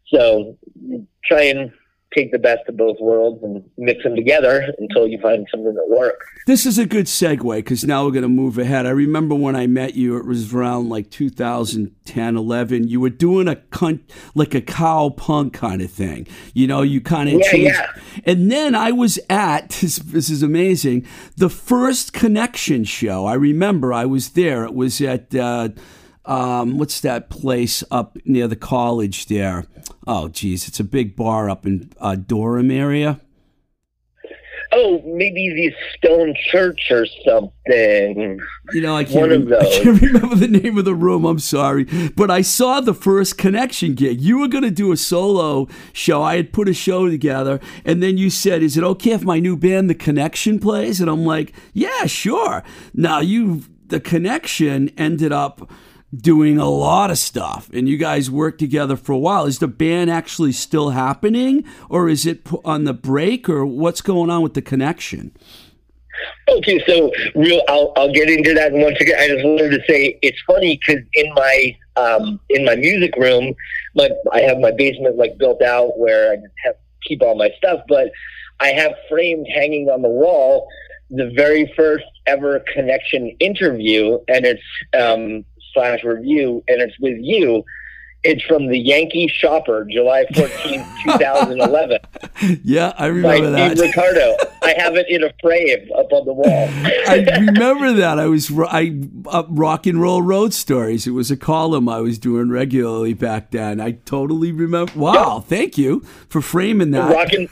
[0.06, 0.56] So
[1.24, 1.72] try and
[2.14, 5.88] take the best of both worlds and mix them together until you find something that
[5.88, 6.24] works.
[6.46, 8.86] This is a good segue because now we're going to move ahead.
[8.86, 12.88] I remember when I met you, it was around like 2010, 11.
[12.88, 14.00] You were doing a cunt,
[14.34, 16.26] like a cow punk kind of thing.
[16.54, 17.74] You know, you kind of Yeah, changed.
[17.74, 17.92] yeah.
[18.24, 23.26] And then I was at, this, this is amazing, the first Connection show.
[23.26, 24.64] I remember I was there.
[24.64, 25.68] It was at, uh,
[26.28, 29.64] um, what's that place up near the college there?
[30.06, 33.20] Oh, geez, it's a big bar up in uh, Durham area.
[34.70, 38.38] Oh, maybe the Stone Church or something.
[38.72, 41.24] You know, I can't, One of rem- I can't remember the name of the room.
[41.24, 41.84] I'm sorry.
[42.14, 44.20] But I saw the first connection gig.
[44.20, 46.22] You were going to do a solo show.
[46.22, 47.60] I had put a show together.
[47.86, 51.00] And then you said, Is it okay if my new band, The Connection, plays?
[51.00, 52.62] And I'm like, Yeah, sure.
[52.92, 55.70] Now, you, The Connection ended up
[56.14, 59.68] doing a lot of stuff and you guys worked together for a while is the
[59.68, 64.54] band actually still happening or is it on the break or what's going on with
[64.54, 65.30] the connection
[66.48, 69.16] Okay, so real, I'll I'll get into that once again.
[69.18, 73.54] I just wanted to say it's funny because in my um in my music room,
[73.94, 76.74] my I have my basement like built out where I have
[77.06, 78.10] keep all my stuff, but
[78.60, 80.68] I have framed hanging on the wall
[81.10, 84.62] the very first ever connection interview, and it's
[84.94, 85.44] um
[85.78, 87.64] slash review, and it's with you.
[88.24, 91.98] It's from the Yankee Shopper, July fourteenth, two thousand eleven.
[92.64, 94.34] yeah i remember that Ricardo.
[94.60, 96.68] I have it in a frame up on the wall.
[97.06, 98.18] I remember that.
[98.18, 101.06] I was I uh, rock and roll road stories.
[101.06, 103.80] It was a column I was doing regularly back then.
[103.80, 104.92] I totally remember.
[104.96, 107.14] Wow, thank you for framing that.
[107.14, 107.48] rock and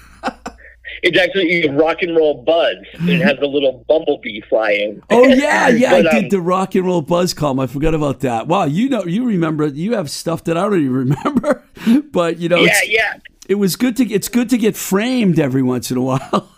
[1.03, 2.77] it's actually rock and roll buzz.
[2.95, 5.03] It has a little bumblebee flying.
[5.11, 7.61] Oh yeah, yeah, But, I um, did the rock and roll buzz column.
[7.61, 8.47] I forgot about that.
[8.47, 9.67] Wow, you know, you remember.
[9.67, 11.65] You have stuff that I don't even remember.
[12.13, 13.15] But you know, Yeah, yeah.
[13.49, 14.05] it was good to.
[14.13, 16.21] It's good to get framed every once in a while.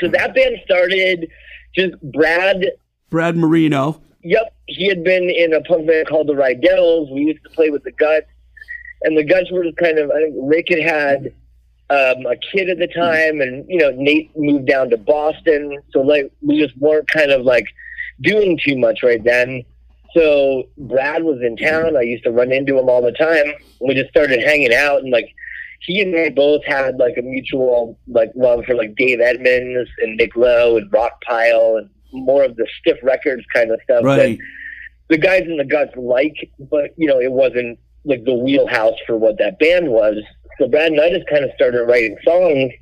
[0.00, 1.28] so that band started
[1.74, 2.64] just Brad
[3.10, 4.00] Brad Marino.
[4.24, 7.10] Yep, he had been in a punk band called the Rydell's.
[7.10, 8.26] We used to play with the Guts,
[9.02, 10.10] and the Guts were just kind of.
[10.10, 11.34] I think Rick had had
[11.92, 16.00] um, a kid at the time, and you know Nate moved down to Boston, so
[16.00, 17.66] like we just weren't kind of like
[18.20, 19.64] doing too much right then.
[20.14, 21.96] So Brad was in town.
[21.96, 23.54] I used to run into him all the time.
[23.80, 25.34] We just started hanging out, and like
[25.80, 30.16] he and I both had like a mutual like love for like Dave Edmunds and
[30.16, 34.38] Nick Lowe and Rockpile and more of the stiff records kind of stuff Right.
[34.38, 34.44] that
[35.08, 39.16] the guys in the guts like, but you know it wasn't like the wheelhouse for
[39.16, 40.16] what that band was.
[40.62, 42.72] So Brad and I just kind of started writing songs,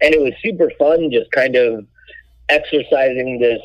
[0.00, 1.84] and it was super fun, just kind of
[2.48, 3.60] exercising this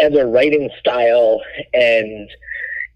[0.00, 1.40] other writing style
[1.74, 2.30] and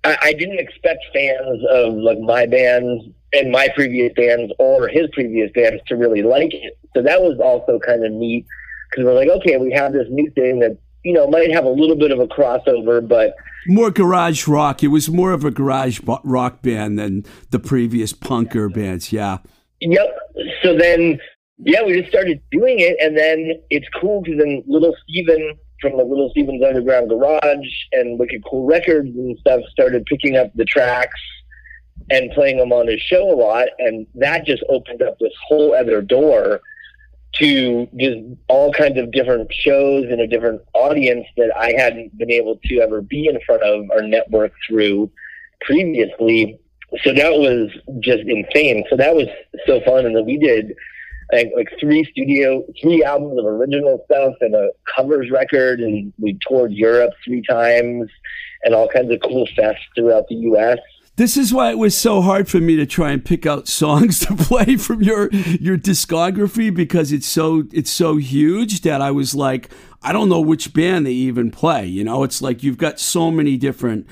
[0.05, 5.09] I, I didn't expect fans of like my bands and my previous bands or his
[5.13, 6.79] previous bands to really like it.
[6.95, 8.47] So that was also kind of neat
[8.91, 11.71] because we're like, okay, we have this new thing that you know might have a
[11.71, 13.35] little bit of a crossover, but
[13.67, 14.83] More garage rock.
[14.83, 19.13] It was more of a garage rock band than the previous punker bands.
[19.13, 19.39] Yeah.
[19.83, 20.17] Yep.
[20.63, 21.19] So then,
[21.59, 25.97] yeah, we just started doing it, and then it's cool because then Little Steven from
[25.97, 30.65] the Little Steven's Underground Garage and Wicked Cool Records and stuff started picking up the
[30.65, 31.21] tracks
[32.11, 35.75] and playing them on his show a lot, and that just opened up this whole
[35.75, 36.61] other door
[37.35, 38.19] to just
[38.49, 42.81] all kinds of different shows and a different audience that I hadn't been able to
[42.81, 45.11] ever be in front of or network through
[45.63, 46.61] previously.
[47.05, 48.85] So that was just insane.
[48.91, 49.27] So that was
[49.67, 50.75] so fun, and then we did
[51.33, 56.39] think, like three studio, three albums of original stuff and a covers record, and we
[56.47, 58.11] toured Europe three times,
[58.63, 60.79] and all kinds of cool fests throughout the U.S.
[61.17, 64.19] This is why it was so hard for me to try and pick out songs
[64.27, 69.35] to play from your your discography because it's so it's so huge that I was
[69.35, 69.71] like
[70.03, 71.87] I don't know which band they even play.
[71.87, 74.07] You know, it's like you've got so many different.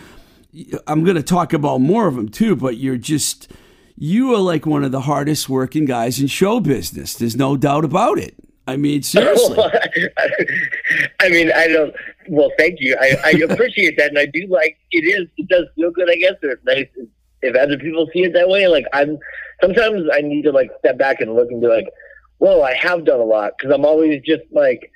[0.86, 3.52] I'm going to talk about more of them too, but you're just
[3.96, 7.14] you are like one of the hardest working guys in show business.
[7.14, 8.34] There's no doubt about it.
[8.66, 9.58] I mean, seriously.
[11.20, 11.94] I mean, I don't.
[12.28, 12.96] Well, thank you.
[13.00, 15.02] I, I appreciate that, and I do like it.
[15.02, 16.10] Is it does feel good?
[16.10, 16.86] I guess it's nice
[17.42, 18.68] if other people see it that way.
[18.68, 19.18] Like I'm
[19.60, 21.88] sometimes I need to like step back and look and be like,
[22.38, 24.90] "Whoa, I have done a lot," because I'm always just like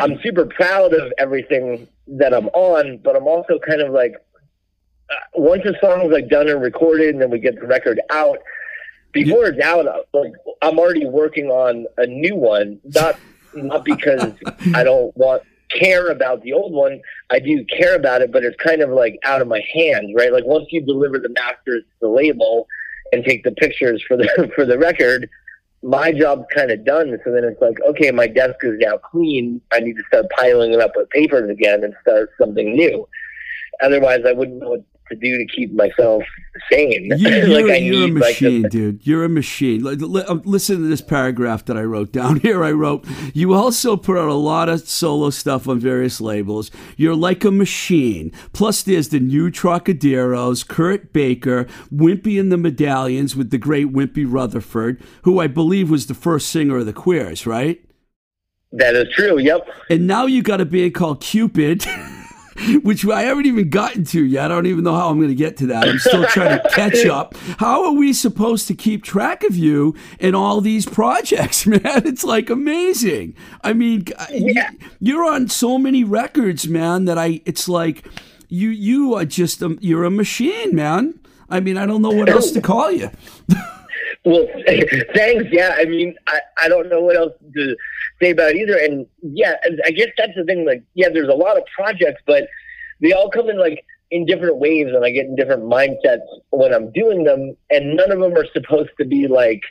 [0.00, 4.14] I'm super proud of everything that I'm on, but I'm also kind of like
[5.12, 8.38] Uh, once a song's like done and recorded, and then we get the record out.
[9.12, 12.80] Before it's out, like I'm already working on a new one.
[12.84, 13.18] Not
[13.54, 14.32] not because
[14.74, 17.00] I don't want care about the old one.
[17.30, 20.32] I do care about it, but it's kind of like out of my hands, right?
[20.32, 22.66] Like once you deliver the masters to the label
[23.12, 25.28] and take the pictures for the for the record,
[25.82, 27.18] my job's kind of done.
[27.24, 29.60] So then it's like, okay, my desk is now clean.
[29.72, 33.08] I need to start piling it up with papers again and start something new.
[33.82, 36.22] Otherwise, I wouldn't know what to do to keep myself
[36.70, 37.12] sane.
[37.16, 39.06] You, you're, like a need like machine, the- dude.
[39.06, 39.86] You're a machine.
[39.86, 42.64] Uh, Listen to this paragraph that I wrote down here.
[42.64, 46.70] I wrote, You also put out a lot of solo stuff on various labels.
[46.96, 48.32] You're like a machine.
[48.52, 54.24] Plus, there's the new Trocaderos, Kurt Baker, Wimpy and the Medallions with the great Wimpy
[54.26, 57.82] Rutherford, who I believe was the first singer of the Queers, right?
[58.74, 59.38] that is true.
[59.38, 59.68] Yep.
[59.90, 61.84] And now you got a band called Cupid,
[62.82, 64.46] which I haven't even gotten to yet.
[64.46, 65.88] I don't even know how I'm going to get to that.
[65.88, 67.36] I'm still trying to catch up.
[67.58, 71.80] How are we supposed to keep track of you in all these projects, man?
[71.84, 73.34] It's like amazing.
[73.62, 74.70] I mean, Yeah.
[75.00, 78.06] you're on so many records, man, that I it's like
[78.48, 81.18] you you are just a, you're a machine, man.
[81.48, 83.10] I mean, I don't know what else to call you.
[84.24, 85.46] Well, thanks.
[85.50, 87.76] Yeah, I mean, I, I don't know what else to
[88.22, 88.76] say about either.
[88.76, 89.54] And yeah,
[89.84, 90.64] I guess that's the thing.
[90.66, 92.48] Like, yeah, there's a lot of projects, but
[93.00, 96.20] they all come in like in different waves, and I get in different mindsets
[96.50, 97.56] when I'm doing them.
[97.70, 99.62] And none of them are supposed to be like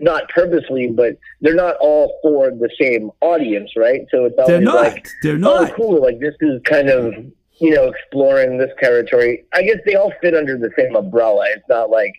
[0.00, 4.00] not purposely, but they're not all for the same audience, right?
[4.10, 4.74] So it's always They're not.
[4.76, 5.74] like, They're oh, not.
[5.74, 6.00] cool.
[6.00, 7.14] Like this is kind of
[7.58, 9.44] you know exploring this territory.
[9.52, 11.44] I guess they all fit under the same umbrella.
[11.54, 12.14] It's not like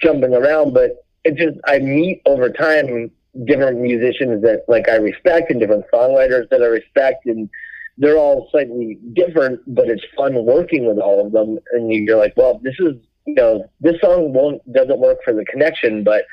[0.00, 3.10] jumping around, but it just I meet over time
[3.44, 7.48] different musicians that like I respect and different songwriters that I respect, and
[7.98, 11.58] they're all slightly different, but it's fun working with all of them.
[11.72, 12.94] And you're like, well, this is
[13.26, 16.24] you know this song won't doesn't work for the connection, but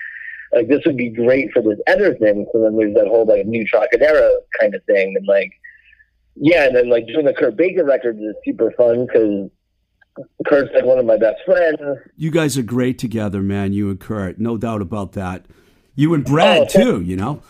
[0.54, 2.48] like this would be great for this other thing.
[2.52, 4.30] So then there's that whole like new Trocadero
[4.60, 5.52] kind of thing, and like
[6.36, 9.50] yeah, and then like doing the Kurt Baker records is super fun because
[10.48, 11.80] Kurt's like one of my best friends.
[12.16, 13.74] You guys are great together, man.
[13.74, 15.46] You and Kurt, no doubt about that.
[15.98, 17.02] You and Brad Oh, too.
[17.02, 17.42] You know.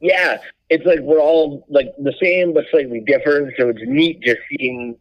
[0.00, 0.38] Yeah,
[0.68, 3.54] it's like we're all like the same but slightly different.
[3.56, 4.96] So it's neat just seeing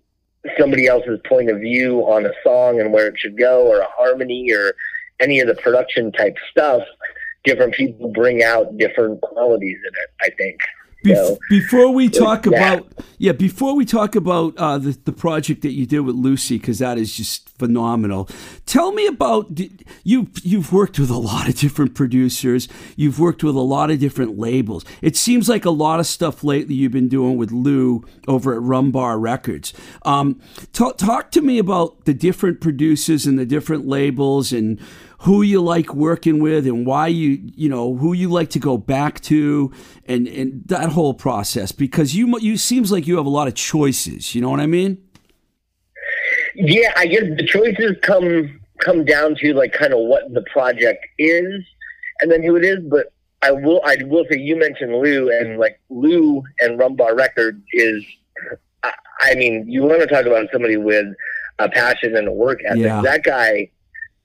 [0.59, 3.87] somebody else's point of view on a song and where it should go, or a
[3.97, 4.73] harmony, or
[5.19, 6.83] any of the production type stuff.
[7.43, 10.09] Different people bring out different qualities in it.
[10.21, 10.59] I think.
[11.03, 12.73] Bef- So, before we talk yeah.
[12.73, 16.57] about yeah, before we talk about uh, the the project that you did with Lucy,
[16.57, 18.27] because that is just phenomenal.
[18.65, 19.59] Tell me about
[20.03, 20.27] you.
[20.43, 22.67] You've worked with a lot of different producers.
[22.95, 24.85] You've worked with a lot of different labels.
[25.01, 28.61] It seems like a lot of stuff lately you've been doing with Lou over at
[28.61, 29.73] Rumbar Records.
[30.03, 30.39] Um,
[30.73, 34.79] talk talk to me about the different producers and the different labels and
[35.21, 38.77] who you like working with and why you you know who you like to go
[38.77, 39.71] back to
[40.05, 43.53] and and that whole process because you you seems like you have a lot of
[43.53, 44.97] choices you know what i mean
[46.55, 51.05] Yeah, I guess the choices come come down to like kind of what the project
[51.17, 51.63] is,
[52.19, 52.79] and then who it is.
[52.89, 57.61] But I will I will say you mentioned Lou and like Lou and Rumbar Records
[57.73, 58.03] is,
[58.83, 58.91] I,
[59.21, 61.05] I mean, you want to talk about somebody with
[61.59, 62.83] a passion and a work ethic.
[62.83, 63.01] Yeah.
[63.01, 63.69] That guy.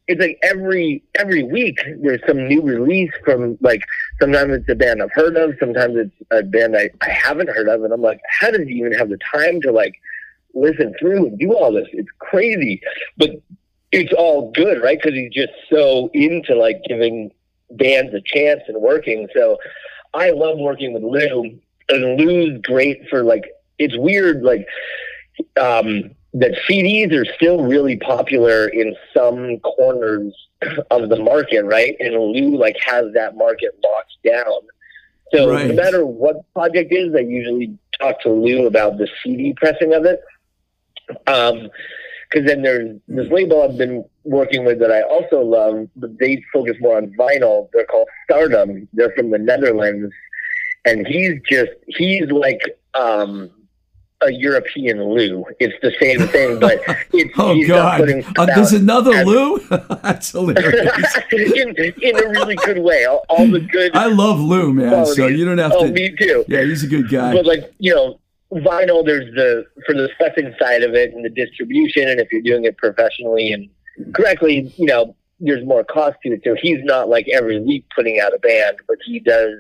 [0.09, 3.83] It's like every every week there's some new release from like
[4.21, 7.69] sometimes it's a band I've heard of, sometimes it's a band I, I haven't heard
[7.69, 9.95] of, and I'm like, how does he even have the time to like
[10.57, 11.87] listen through and do all this.
[11.93, 12.81] It's crazy,
[13.17, 13.31] but
[13.93, 14.99] it's all good, right?
[15.01, 17.31] Because he's just so into like giving
[17.71, 19.29] bands a chance and working.
[19.35, 19.59] So
[20.15, 23.45] I love working with Lou, and Lou's great for like.
[23.79, 24.67] It's weird, like
[25.61, 30.35] um, that CDs are still really popular in some corners
[30.91, 31.97] of the market, right?
[31.99, 34.61] And Lou like has that market locked down.
[35.33, 35.69] So Right.
[35.69, 40.05] no matter what project is, I usually talk to Lou about the CD pressing of
[40.05, 40.21] it.
[41.27, 41.71] Um,
[42.29, 46.45] because then there's this label I've been working with that I also love, but they
[46.53, 47.69] focus more on vinyl.
[47.73, 48.89] They're called Stardumb.
[48.93, 50.13] They're from the Netherlands,
[50.85, 52.61] and he's just he's like
[52.95, 53.49] um,
[54.23, 55.45] a European Lou.
[55.61, 56.81] It's the same thing, but
[57.13, 59.59] it's oh god putting uh, there's another as- lou
[60.03, 63.05] that's hilarious in, in a really good way.
[63.05, 63.95] All, all the good.
[63.95, 66.45] i love lou man so you don't have oh, to me too.
[66.49, 68.19] yeah he's a good guy But like you know,
[68.53, 69.05] vinyl.
[69.05, 72.65] There's the for the pressing side of it and the distribution, and if you're doing
[72.65, 73.69] it professionally and
[74.15, 76.41] correctly, you know, there's more cost to it.
[76.45, 79.55] So he's not like every week putting out a band, but he does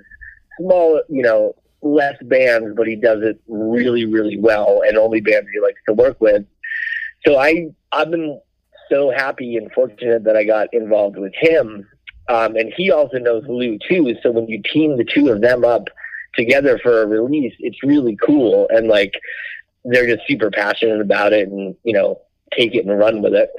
[0.58, 1.54] small, you know,
[1.94, 5.94] less bands, but he does it really, really well, and only bands he likes to
[5.94, 6.44] work with.
[7.26, 8.40] So I I've been
[8.90, 11.88] so happy and fortunate that I got involved with him.
[12.28, 14.14] Um, and he also knows Lou too.
[14.22, 15.88] So when you team the two of them up
[16.34, 18.66] together for a release, it's really cool.
[18.70, 19.14] And like
[19.84, 22.20] they're just super passionate about it and, you know,
[22.56, 23.50] take it and run with it.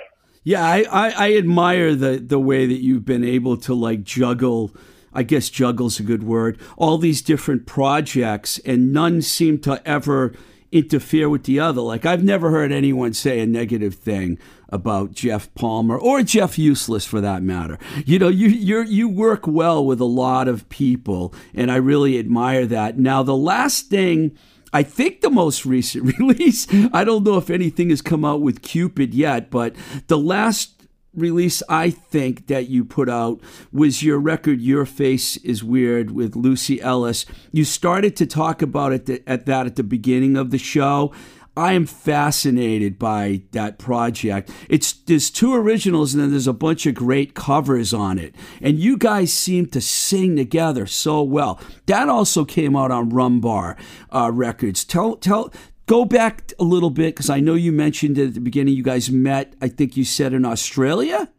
[0.43, 4.73] Yeah, I, I, I admire the the way that you've been able to like juggle.
[5.14, 6.60] I guess juggle's a good word.
[6.78, 10.34] All these different projects, and none seem to ever
[10.72, 11.82] interfere with the other.
[11.82, 14.38] Like I've never heard anyone say a negative thing
[14.70, 17.80] about Geoff Palmer or Jeff Useless for that matter.
[18.05, 22.20] You know, you you you work well with a lot of people, and I really
[22.20, 22.97] admire that.
[22.97, 24.38] Now, the last thing.
[24.74, 28.62] I think the most recent release, I don't know if anything has come out with
[28.62, 29.74] Cupid yet, but
[30.08, 30.76] the last
[31.18, 33.41] release I think that you put out
[33.74, 37.26] was your record Your Face is Weird with Lucy Ellis.
[37.51, 41.13] You started to talk about it at that at the beginning of the show.
[41.57, 44.51] I am fascinated by that project.
[44.70, 48.36] It's there's two originals and then there's a bunch of great covers on it.
[48.61, 51.59] And you guys seem to sing together so well.
[51.88, 53.76] That also came out on Rumbar
[54.11, 54.86] uh, Records.
[54.86, 55.51] Tell tell
[55.88, 59.09] go back a little bit because I know you mentioned at the beginning you guys
[59.09, 59.55] met.
[59.59, 61.29] I think you said in Australia.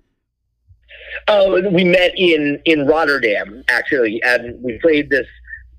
[1.28, 5.26] Oh, we met in in Rotterdam actually, and we played this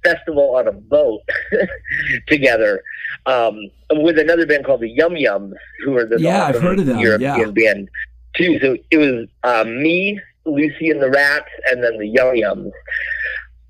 [0.03, 1.22] festival on a boat
[2.28, 2.82] together
[3.26, 3.59] um,
[3.91, 5.53] with another band called the Yum Yums,
[5.84, 7.89] who are the Yeah, I've heard of them, European band
[8.36, 8.59] too.
[8.59, 12.72] So it was um, me, Lucy and the Rats, and then the Yum Yums.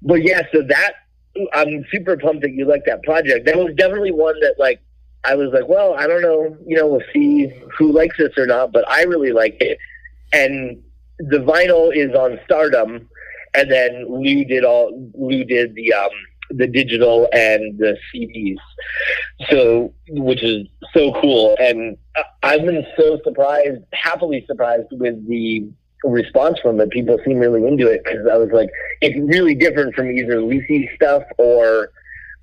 [0.02, 0.94] But yeah, so that
[1.54, 3.46] I'm super pumped that you like that project.
[3.46, 4.82] That was definitely one that like
[5.24, 8.46] I was like, well, I don't know, you know, we'll see who likes this or
[8.46, 9.78] not, but I really like it.
[10.32, 10.82] And
[11.20, 13.06] the vinyl is on Stardumb,
[13.54, 16.10] and then Lou did all Lou did the um
[16.52, 18.58] the digital and the CDs,
[19.50, 21.56] so which is so cool.
[21.60, 21.98] And
[22.42, 25.70] I've been so surprised, happily surprised with the
[26.04, 26.90] response from it.
[26.90, 28.70] People seem really into it because I was like,
[29.02, 31.92] it's really different from either Lucy's stuff or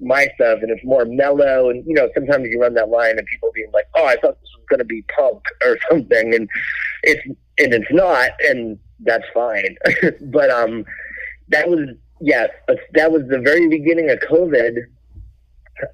[0.00, 1.70] my stuff, and it's more mellow.
[1.70, 4.40] And you know, sometimes you run that line and people being like, "Oh, I thought
[4.40, 6.48] this was going to be punk or something," and
[7.02, 7.24] it's
[7.58, 9.76] and it's not, and that's fine.
[10.22, 10.84] but um,
[11.48, 11.88] that was
[12.20, 12.50] yes,
[12.94, 14.78] that was the very beginning of COVID,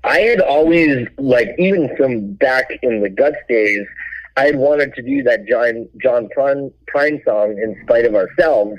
[0.05, 3.87] I had always like even from back in the Guts days,
[4.37, 8.79] I had wanted to do that John John Prine, Prine song in spite of ourselves,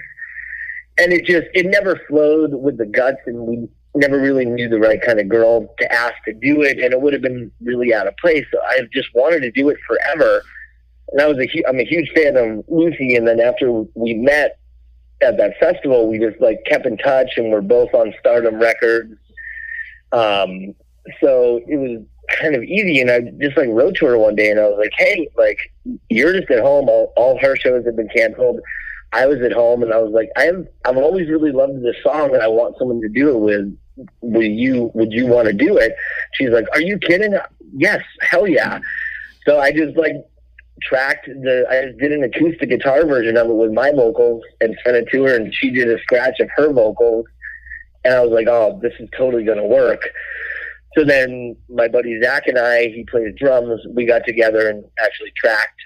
[0.98, 4.80] and it just it never flowed with the Guts, and we never really knew the
[4.80, 7.94] right kind of girl to ask to do it, and it would have been really
[7.94, 8.46] out of place.
[8.52, 10.42] So I just wanted to do it forever,
[11.12, 14.14] and I was a hu- I'm a huge fan of Lucy, and then after we
[14.16, 14.58] met
[15.22, 19.14] at that festival, we just like kept in touch, and we're both on Stardumb Records.
[20.12, 20.76] Um,
[21.22, 22.02] so it was
[22.40, 24.78] kind of easy, and I just like wrote to her one day, and I was
[24.80, 25.58] like, "Hey, like
[26.10, 26.90] you're just at home.
[26.90, 28.60] All, all her shows have been canceled.
[29.12, 31.96] I was at home, and I was like, I have I've always really loved this
[32.04, 33.78] song, and I want someone to do it with.
[34.22, 35.96] Would you Would you want to do it?"
[36.34, 37.38] She's like, "Are you kidding?
[37.76, 38.80] Yes, hell yeah."
[39.46, 40.16] So I just like
[40.82, 44.78] tracked the I just did an acoustic guitar version of it with my vocals and
[44.84, 47.26] sent it to her and she did a scratch of her vocals
[48.04, 50.02] and I was like, Oh, this is totally gonna work.
[50.98, 55.32] So then my buddy Zach and I, he plays drums, we got together and actually
[55.36, 55.80] tracked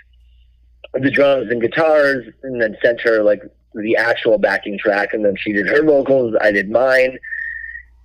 [0.94, 3.42] the drums and guitars and then sent her like
[3.76, 7.18] the actual backing track and then she did her vocals, I did mine.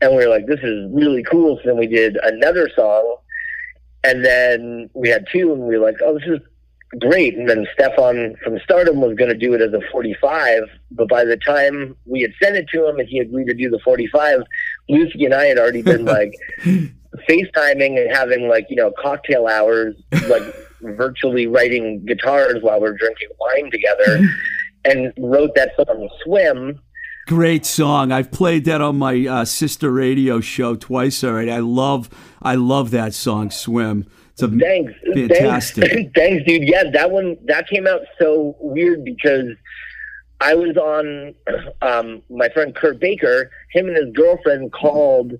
[0.03, 1.57] And we were like, This is really cool.
[1.59, 3.16] So then we did another song
[4.05, 6.40] and then we had two, and we were like, "Oh, this is
[7.00, 11.09] great." And then Stefan from Stardumb was going to do it as a 45, but
[11.09, 13.78] by the time we had sent it to him and he agreed to do the
[13.84, 14.40] 45,
[14.88, 16.34] Lucy and I had already been like
[17.28, 19.94] FaceTiming and having like you know cocktail hours,
[20.28, 20.42] like
[20.82, 24.20] virtually writing guitars while we're drinking wine together,
[24.84, 26.80] and wrote that song "Swim."
[27.27, 28.11] Great song.
[28.11, 31.51] I've played that on my uh, sister radio show twice already.
[31.53, 32.11] I love,
[32.43, 34.93] I love that song, "Swim." It's a Thanks.
[35.14, 35.91] fantastic.
[35.91, 36.62] Thanks, thanks, dude.
[36.68, 39.51] Yeah, that one that came out so weird because
[40.41, 41.35] I was on
[41.83, 43.51] um, my friend Kurt Baker.
[43.70, 45.35] Him and his girlfriend called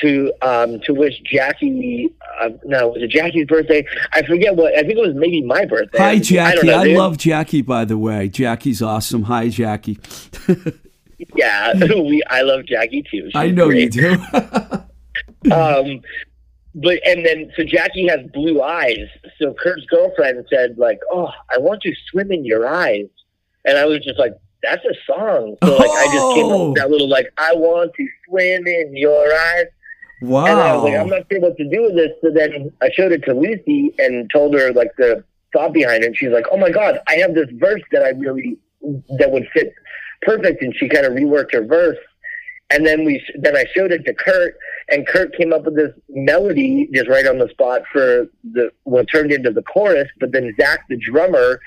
[0.00, 2.14] to um, to wish Jackie.
[2.40, 3.84] Uh, no, was it Jackie's birthday?
[4.12, 4.74] I forget what.
[4.74, 5.98] I think it was maybe my birthday.
[5.98, 6.66] Hi, I Jackie.
[6.66, 8.28] know, I, love Jackie, by the way.
[8.28, 9.24] Jackie's awesome.
[9.24, 9.98] Hi, Jackie.
[11.34, 12.22] Yeah, we.
[12.28, 13.24] I love Jackie too.
[13.26, 13.94] She's I know great.
[13.94, 15.52] you do.
[15.52, 16.00] um,
[16.74, 19.06] but and then so Jackie has blue eyes.
[19.40, 23.06] So Kurt's girlfriend said like, "Oh, I want to swim in your eyes,"
[23.64, 26.68] and I was just like, "That's a song." So like, I just came up Oh.
[26.68, 29.66] with that little like, "I want to swim in your eyes,"
[30.20, 30.46] Wow.
[30.46, 32.90] and I was like, "I'm not sure what to do with this." So then I
[32.92, 36.08] showed it to Lucy and told her like the thought behind it.
[36.08, 38.58] And she's like, "Oh my god, I have this verse that I really
[39.18, 39.72] that would fit
[40.22, 41.98] perfect," and she kind of reworked her verse.
[42.70, 44.56] And then we then I showed it to Kurt,
[44.88, 46.94] and Kurt came up with this melody mm-hmm.
[46.94, 50.08] just right on the spot for the what turned into the chorus.
[50.18, 51.60] But then Zach, the drummer,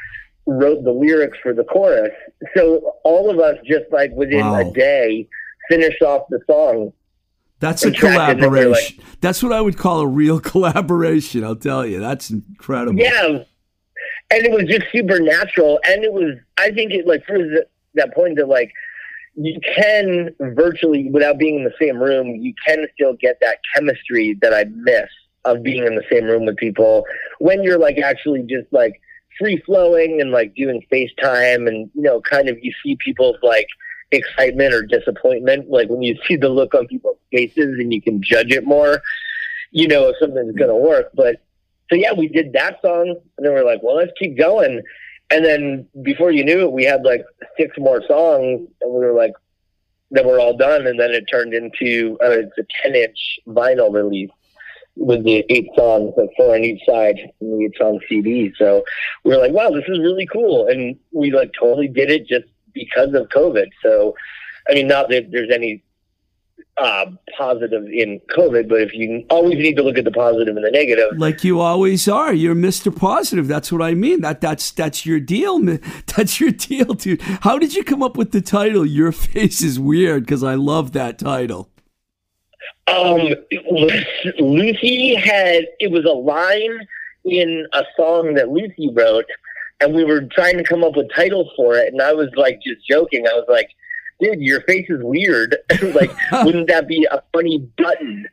[0.45, 2.11] wrote the lyrics for the chorus.
[2.55, 4.69] So all of us just like within Wow.
[4.69, 5.27] a day
[5.69, 6.91] finished off the song.
[7.59, 9.03] That's a and tracked it, and we're like- collaboration.
[9.21, 11.43] That's what I would call a real collaboration.
[11.43, 11.99] I'll tell you.
[11.99, 12.99] That's incredible.
[12.99, 13.43] Yeah,
[14.31, 17.67] and it was just super natural, and it was I think it like for that,
[17.99, 18.71] that point that like
[19.35, 24.37] you can virtually without being in the same room, you can still get that chemistry
[24.41, 25.09] that I miss
[25.45, 27.05] of being in the same room with people
[27.39, 28.99] when you're like actually just like
[29.37, 33.67] free flowing and like doing FaceTime and you know kind of you see people's like
[34.11, 38.21] excitement or disappointment like when you see the look on people's faces and you can
[38.21, 39.01] judge it more
[39.71, 41.41] you know if something's gonna work but
[41.89, 44.81] so yeah, we did that song, and then we are like, well, let's keep going.
[45.31, 47.23] And then before you knew it, we had like
[47.57, 49.33] six more songs, and we were like,
[50.11, 50.87] then we're all done.
[50.87, 54.31] And then it turned into uh, it's a ten inch vinyl release
[54.95, 58.51] with the eight songs, like four on each side, and the eight song CD.
[58.57, 58.83] So
[59.23, 62.45] we were like, wow, this is really cool, and we like totally did it just
[62.73, 63.67] because of COVID.
[63.83, 64.15] So
[64.69, 65.83] I mean, not that there's any
[66.79, 67.05] uh,
[67.37, 70.71] positive in COVID, but if you always need to look at the positive and the
[70.71, 71.17] negative.
[71.17, 72.33] Like you always are.
[72.33, 72.95] You're Mr.
[72.95, 73.47] Positive.
[73.47, 74.21] That's what I mean.
[74.21, 75.59] That that's that's your deal.
[76.15, 77.21] That's your deal, dude.
[77.21, 80.25] How did you come up with the title Your Face is Weird?
[80.25, 81.69] Because I love that title.
[82.87, 83.33] Um,
[84.39, 86.87] Lucy had it was a line
[87.25, 89.25] in a song that Lucy wrote,
[89.79, 92.59] and we were trying to come up with titles for it, and I was like
[92.65, 93.27] just joking.
[93.27, 93.69] I was like,
[94.19, 95.57] "Dude, your face is weird.
[95.81, 96.11] like,
[96.43, 98.27] wouldn't that be a funny button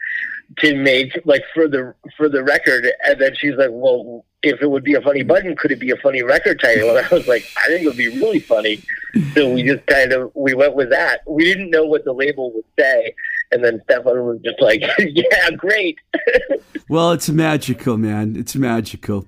[0.58, 4.70] to make like for the for the record?" And then she's like, "Well." If it
[4.70, 6.90] would be a funny button, could it be a funny record title?
[6.96, 8.80] And I was like, I think it would be really funny.
[9.34, 11.22] So we just kind of we went with that.
[11.26, 13.12] We didn't know what the label would say,
[13.50, 15.98] and then Stefan was just like, "Yeah, great."
[16.88, 18.36] Well, it's magical, man.
[18.36, 19.26] It's magical.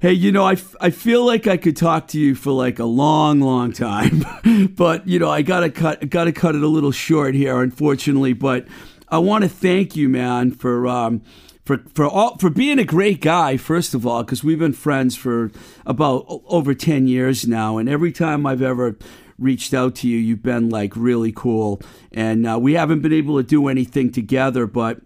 [0.00, 2.78] Hey, you know, I, f- I feel like I could talk to you for like
[2.78, 4.24] a long, long time,
[4.76, 8.32] but you know, I gotta cut gotta cut it a little short here, unfortunately.
[8.32, 8.68] But
[9.08, 11.20] I want to thank you, man, for um,
[11.64, 13.56] for for all for being a great guy.
[13.56, 15.50] First of all, because we've been friends for
[15.84, 18.96] about over ten years now, and every time I've ever
[19.36, 21.82] reached out to you, you've been like really cool.
[22.12, 25.00] And uh, we haven't been able to do anything together, but.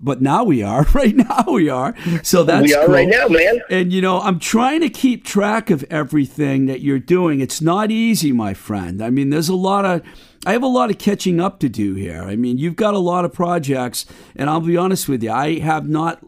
[0.00, 0.86] But now we are.
[0.94, 1.94] Right now we are.
[2.22, 2.94] So that's we are cool.
[2.94, 3.60] right now, man.
[3.70, 7.40] And you know, I'm trying to keep track of everything that you're doing.
[7.40, 9.02] It's not easy, my friend.
[9.02, 10.02] I mean, there's a lot of
[10.46, 12.22] I have a lot of catching up to do here.
[12.22, 15.58] I mean, you've got a lot of projects, and I'll be honest with you, I
[15.58, 16.24] have not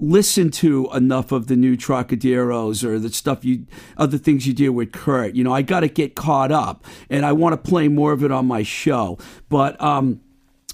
[0.00, 3.66] listened to enough of the new Trocaderos or the stuff you
[3.96, 5.34] other things you do with Kurt.
[5.34, 8.22] You know, I got to get caught up, and I want to play more of
[8.24, 9.18] it on my show.
[9.48, 10.20] But um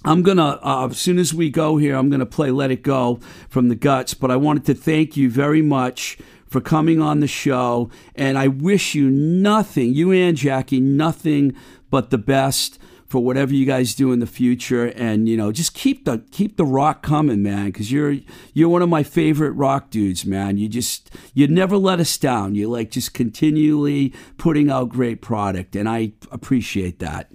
[0.04, 3.20] I'm gonna uh, as soon as we go here, I'm gonna play "Let It Go"
[3.48, 4.14] from the Guts.
[4.14, 8.48] But I wanted to thank you very much for coming on the show, and I
[8.48, 11.56] wish you nothing, you and Jackie, nothing
[11.90, 14.86] but the best for whatever you guys do in the future.
[14.86, 18.16] And you know, just keep the keep the rock coming, man, because you're
[18.52, 20.58] you're one of my favorite rock dudes, man.
[20.58, 22.54] You just you never let us down.
[22.54, 27.30] You like just continually putting out great product, and I appreciate that.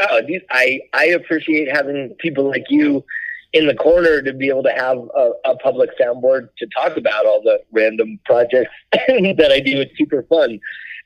[0.00, 3.04] Oh, dude, I I appreciate having people like you
[3.52, 7.26] in the corner to be able to have a, a public soundboard to talk about
[7.26, 9.80] all the random projects that I do.
[9.80, 10.60] It's super fun,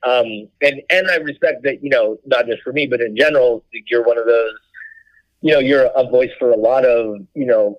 [0.05, 3.65] um, and and I respect that you know not just for me but in general
[3.87, 4.55] you're one of those
[5.41, 7.79] you know you're a voice for a lot of you know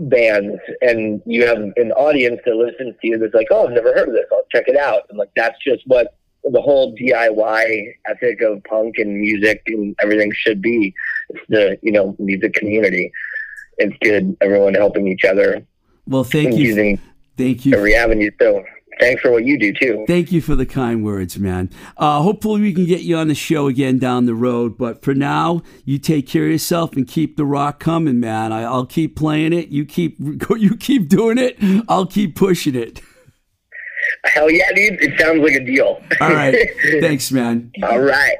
[0.00, 3.92] bands and you have an audience that listens to you that's like oh I've never
[3.94, 4.26] heard of this.
[4.32, 5.02] I'll check it out.
[5.08, 10.32] And like that's just what the whole DIY ethic of punk and music and everything
[10.34, 10.94] should be.
[11.30, 13.12] It's the you know music community.
[13.78, 14.36] It's good.
[14.40, 15.64] Everyone helping each other
[16.06, 17.00] Well, thank you, using
[17.36, 18.30] thank you, every avenue.
[18.40, 18.64] So
[19.00, 20.04] thanks for what you do too.
[20.06, 21.70] Thank you for the kind words, man.
[21.96, 24.76] Uh, hopefully, we can get you on the show again down the road.
[24.76, 28.52] But for now, you take care of yourself and keep the rock coming, man.
[28.52, 29.68] I, I'll keep playing it.
[29.68, 30.16] You keep
[30.58, 31.56] you keep doing it.
[31.88, 33.00] I'll keep pushing it.
[34.24, 35.02] Hell yeah, dude!
[35.02, 36.02] It sounds like a deal.
[36.20, 36.54] All right.
[37.00, 37.70] Thanks, man.
[37.82, 38.36] All right.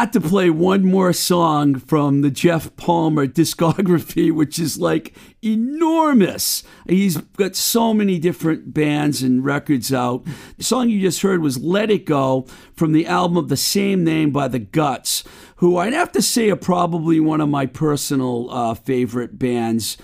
[0.00, 6.62] Had to play one more song from the Geoff Palmer discography, which is like enormous.
[6.88, 10.24] He's got so many different bands and records out.
[10.56, 14.02] The song you just heard was Let It Go from the album of the same
[14.02, 15.22] name by The Guts,
[15.56, 19.98] who I'd have to say are probably one of my personal uh, favorite bands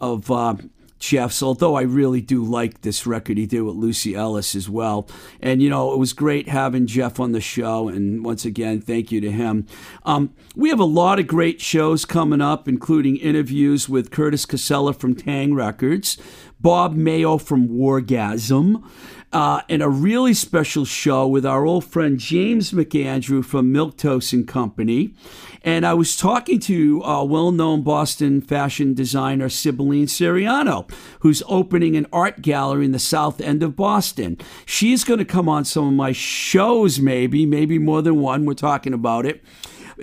[0.00, 0.30] of.
[0.30, 0.54] Uh,
[1.02, 5.08] Geoff's, although I really do like this record he did with Lucy Ellis as well.
[5.40, 7.88] And, you know, it was great having Jeff on the show.
[7.88, 9.66] And once again, thank you to him.
[10.04, 14.92] Um, we have a lot of great shows coming up, including interviews with Curtis Casella
[14.92, 16.18] from Taang Records,
[16.60, 18.82] Bob Mayo from Wargasm.
[19.32, 24.46] Uh, and a really special show with our old friend James McAndrew from Milquetoast and
[24.46, 25.14] Company.
[25.64, 31.96] And I was talking to uh, well known Boston fashion designer Sibylline Siriano, who's opening
[31.96, 34.36] an art gallery in the south end of Boston.
[34.66, 38.44] She's going to come on some of my shows, maybe, maybe more than one.
[38.44, 39.42] We're talking about it.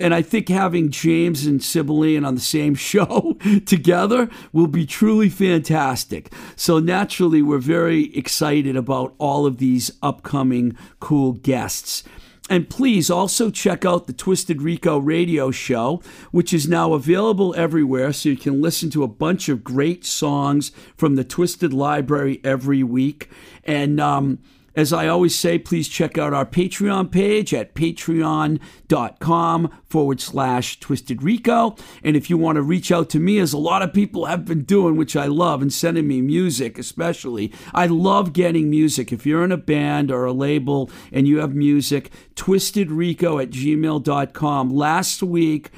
[0.00, 3.36] And I think having James and Sibylline on the same show
[3.66, 6.32] together will be truly fantastic.
[6.56, 12.02] So naturally, we're very excited about all of these upcoming cool guests.
[12.48, 18.12] And please also check out the Twisted Rico radio show, which is now available everywhere.
[18.12, 22.82] So you can listen to a bunch of great songs from the Twisted Library every
[22.82, 23.30] week.
[23.62, 24.40] And, um,
[24.80, 31.22] as I always say, please check out our Patreon page at patreon.com forward slash twisted
[31.22, 31.76] rico.
[32.02, 34.44] And if you want to reach out to me, as a lot of people have
[34.44, 39.12] been doing, which I love, and sending me music especially, I love getting music.
[39.12, 44.70] If you're in a band or a label and you have music, twistedrico at gmail.com.
[44.70, 45.70] Last week,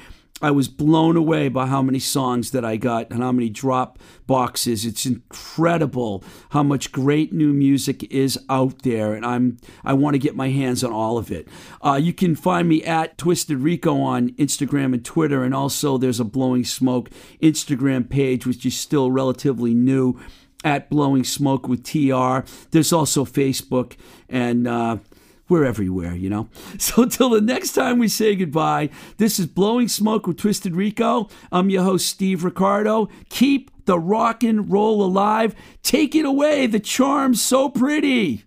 [0.43, 3.97] I was blown away by how many songs that I got and how many drop
[4.27, 4.85] boxes.
[4.85, 10.19] It's incredible how much great new music is out there, and I'm I want to
[10.19, 11.47] get my hands on all of it.
[11.81, 16.19] Uh, you can find me at Twisted Rico on Instagram and Twitter, and also there's
[16.19, 17.09] a Blowing Smoke
[17.41, 20.19] Instagram page, which is still relatively new.
[20.65, 22.49] At Blowing Smoke with TR.
[22.71, 23.97] There's also Facebook
[24.29, 24.99] and uh,
[25.49, 26.49] we're everywhere, you know.
[26.79, 31.29] So until the next time we say goodbye, this is Blowing Smoke with Twisted Rico.
[31.51, 33.09] I'm your host, Steve Ricardo.
[33.29, 35.55] Keep the rock and roll alive.
[35.81, 38.43] Take it away, the charm's so pretty.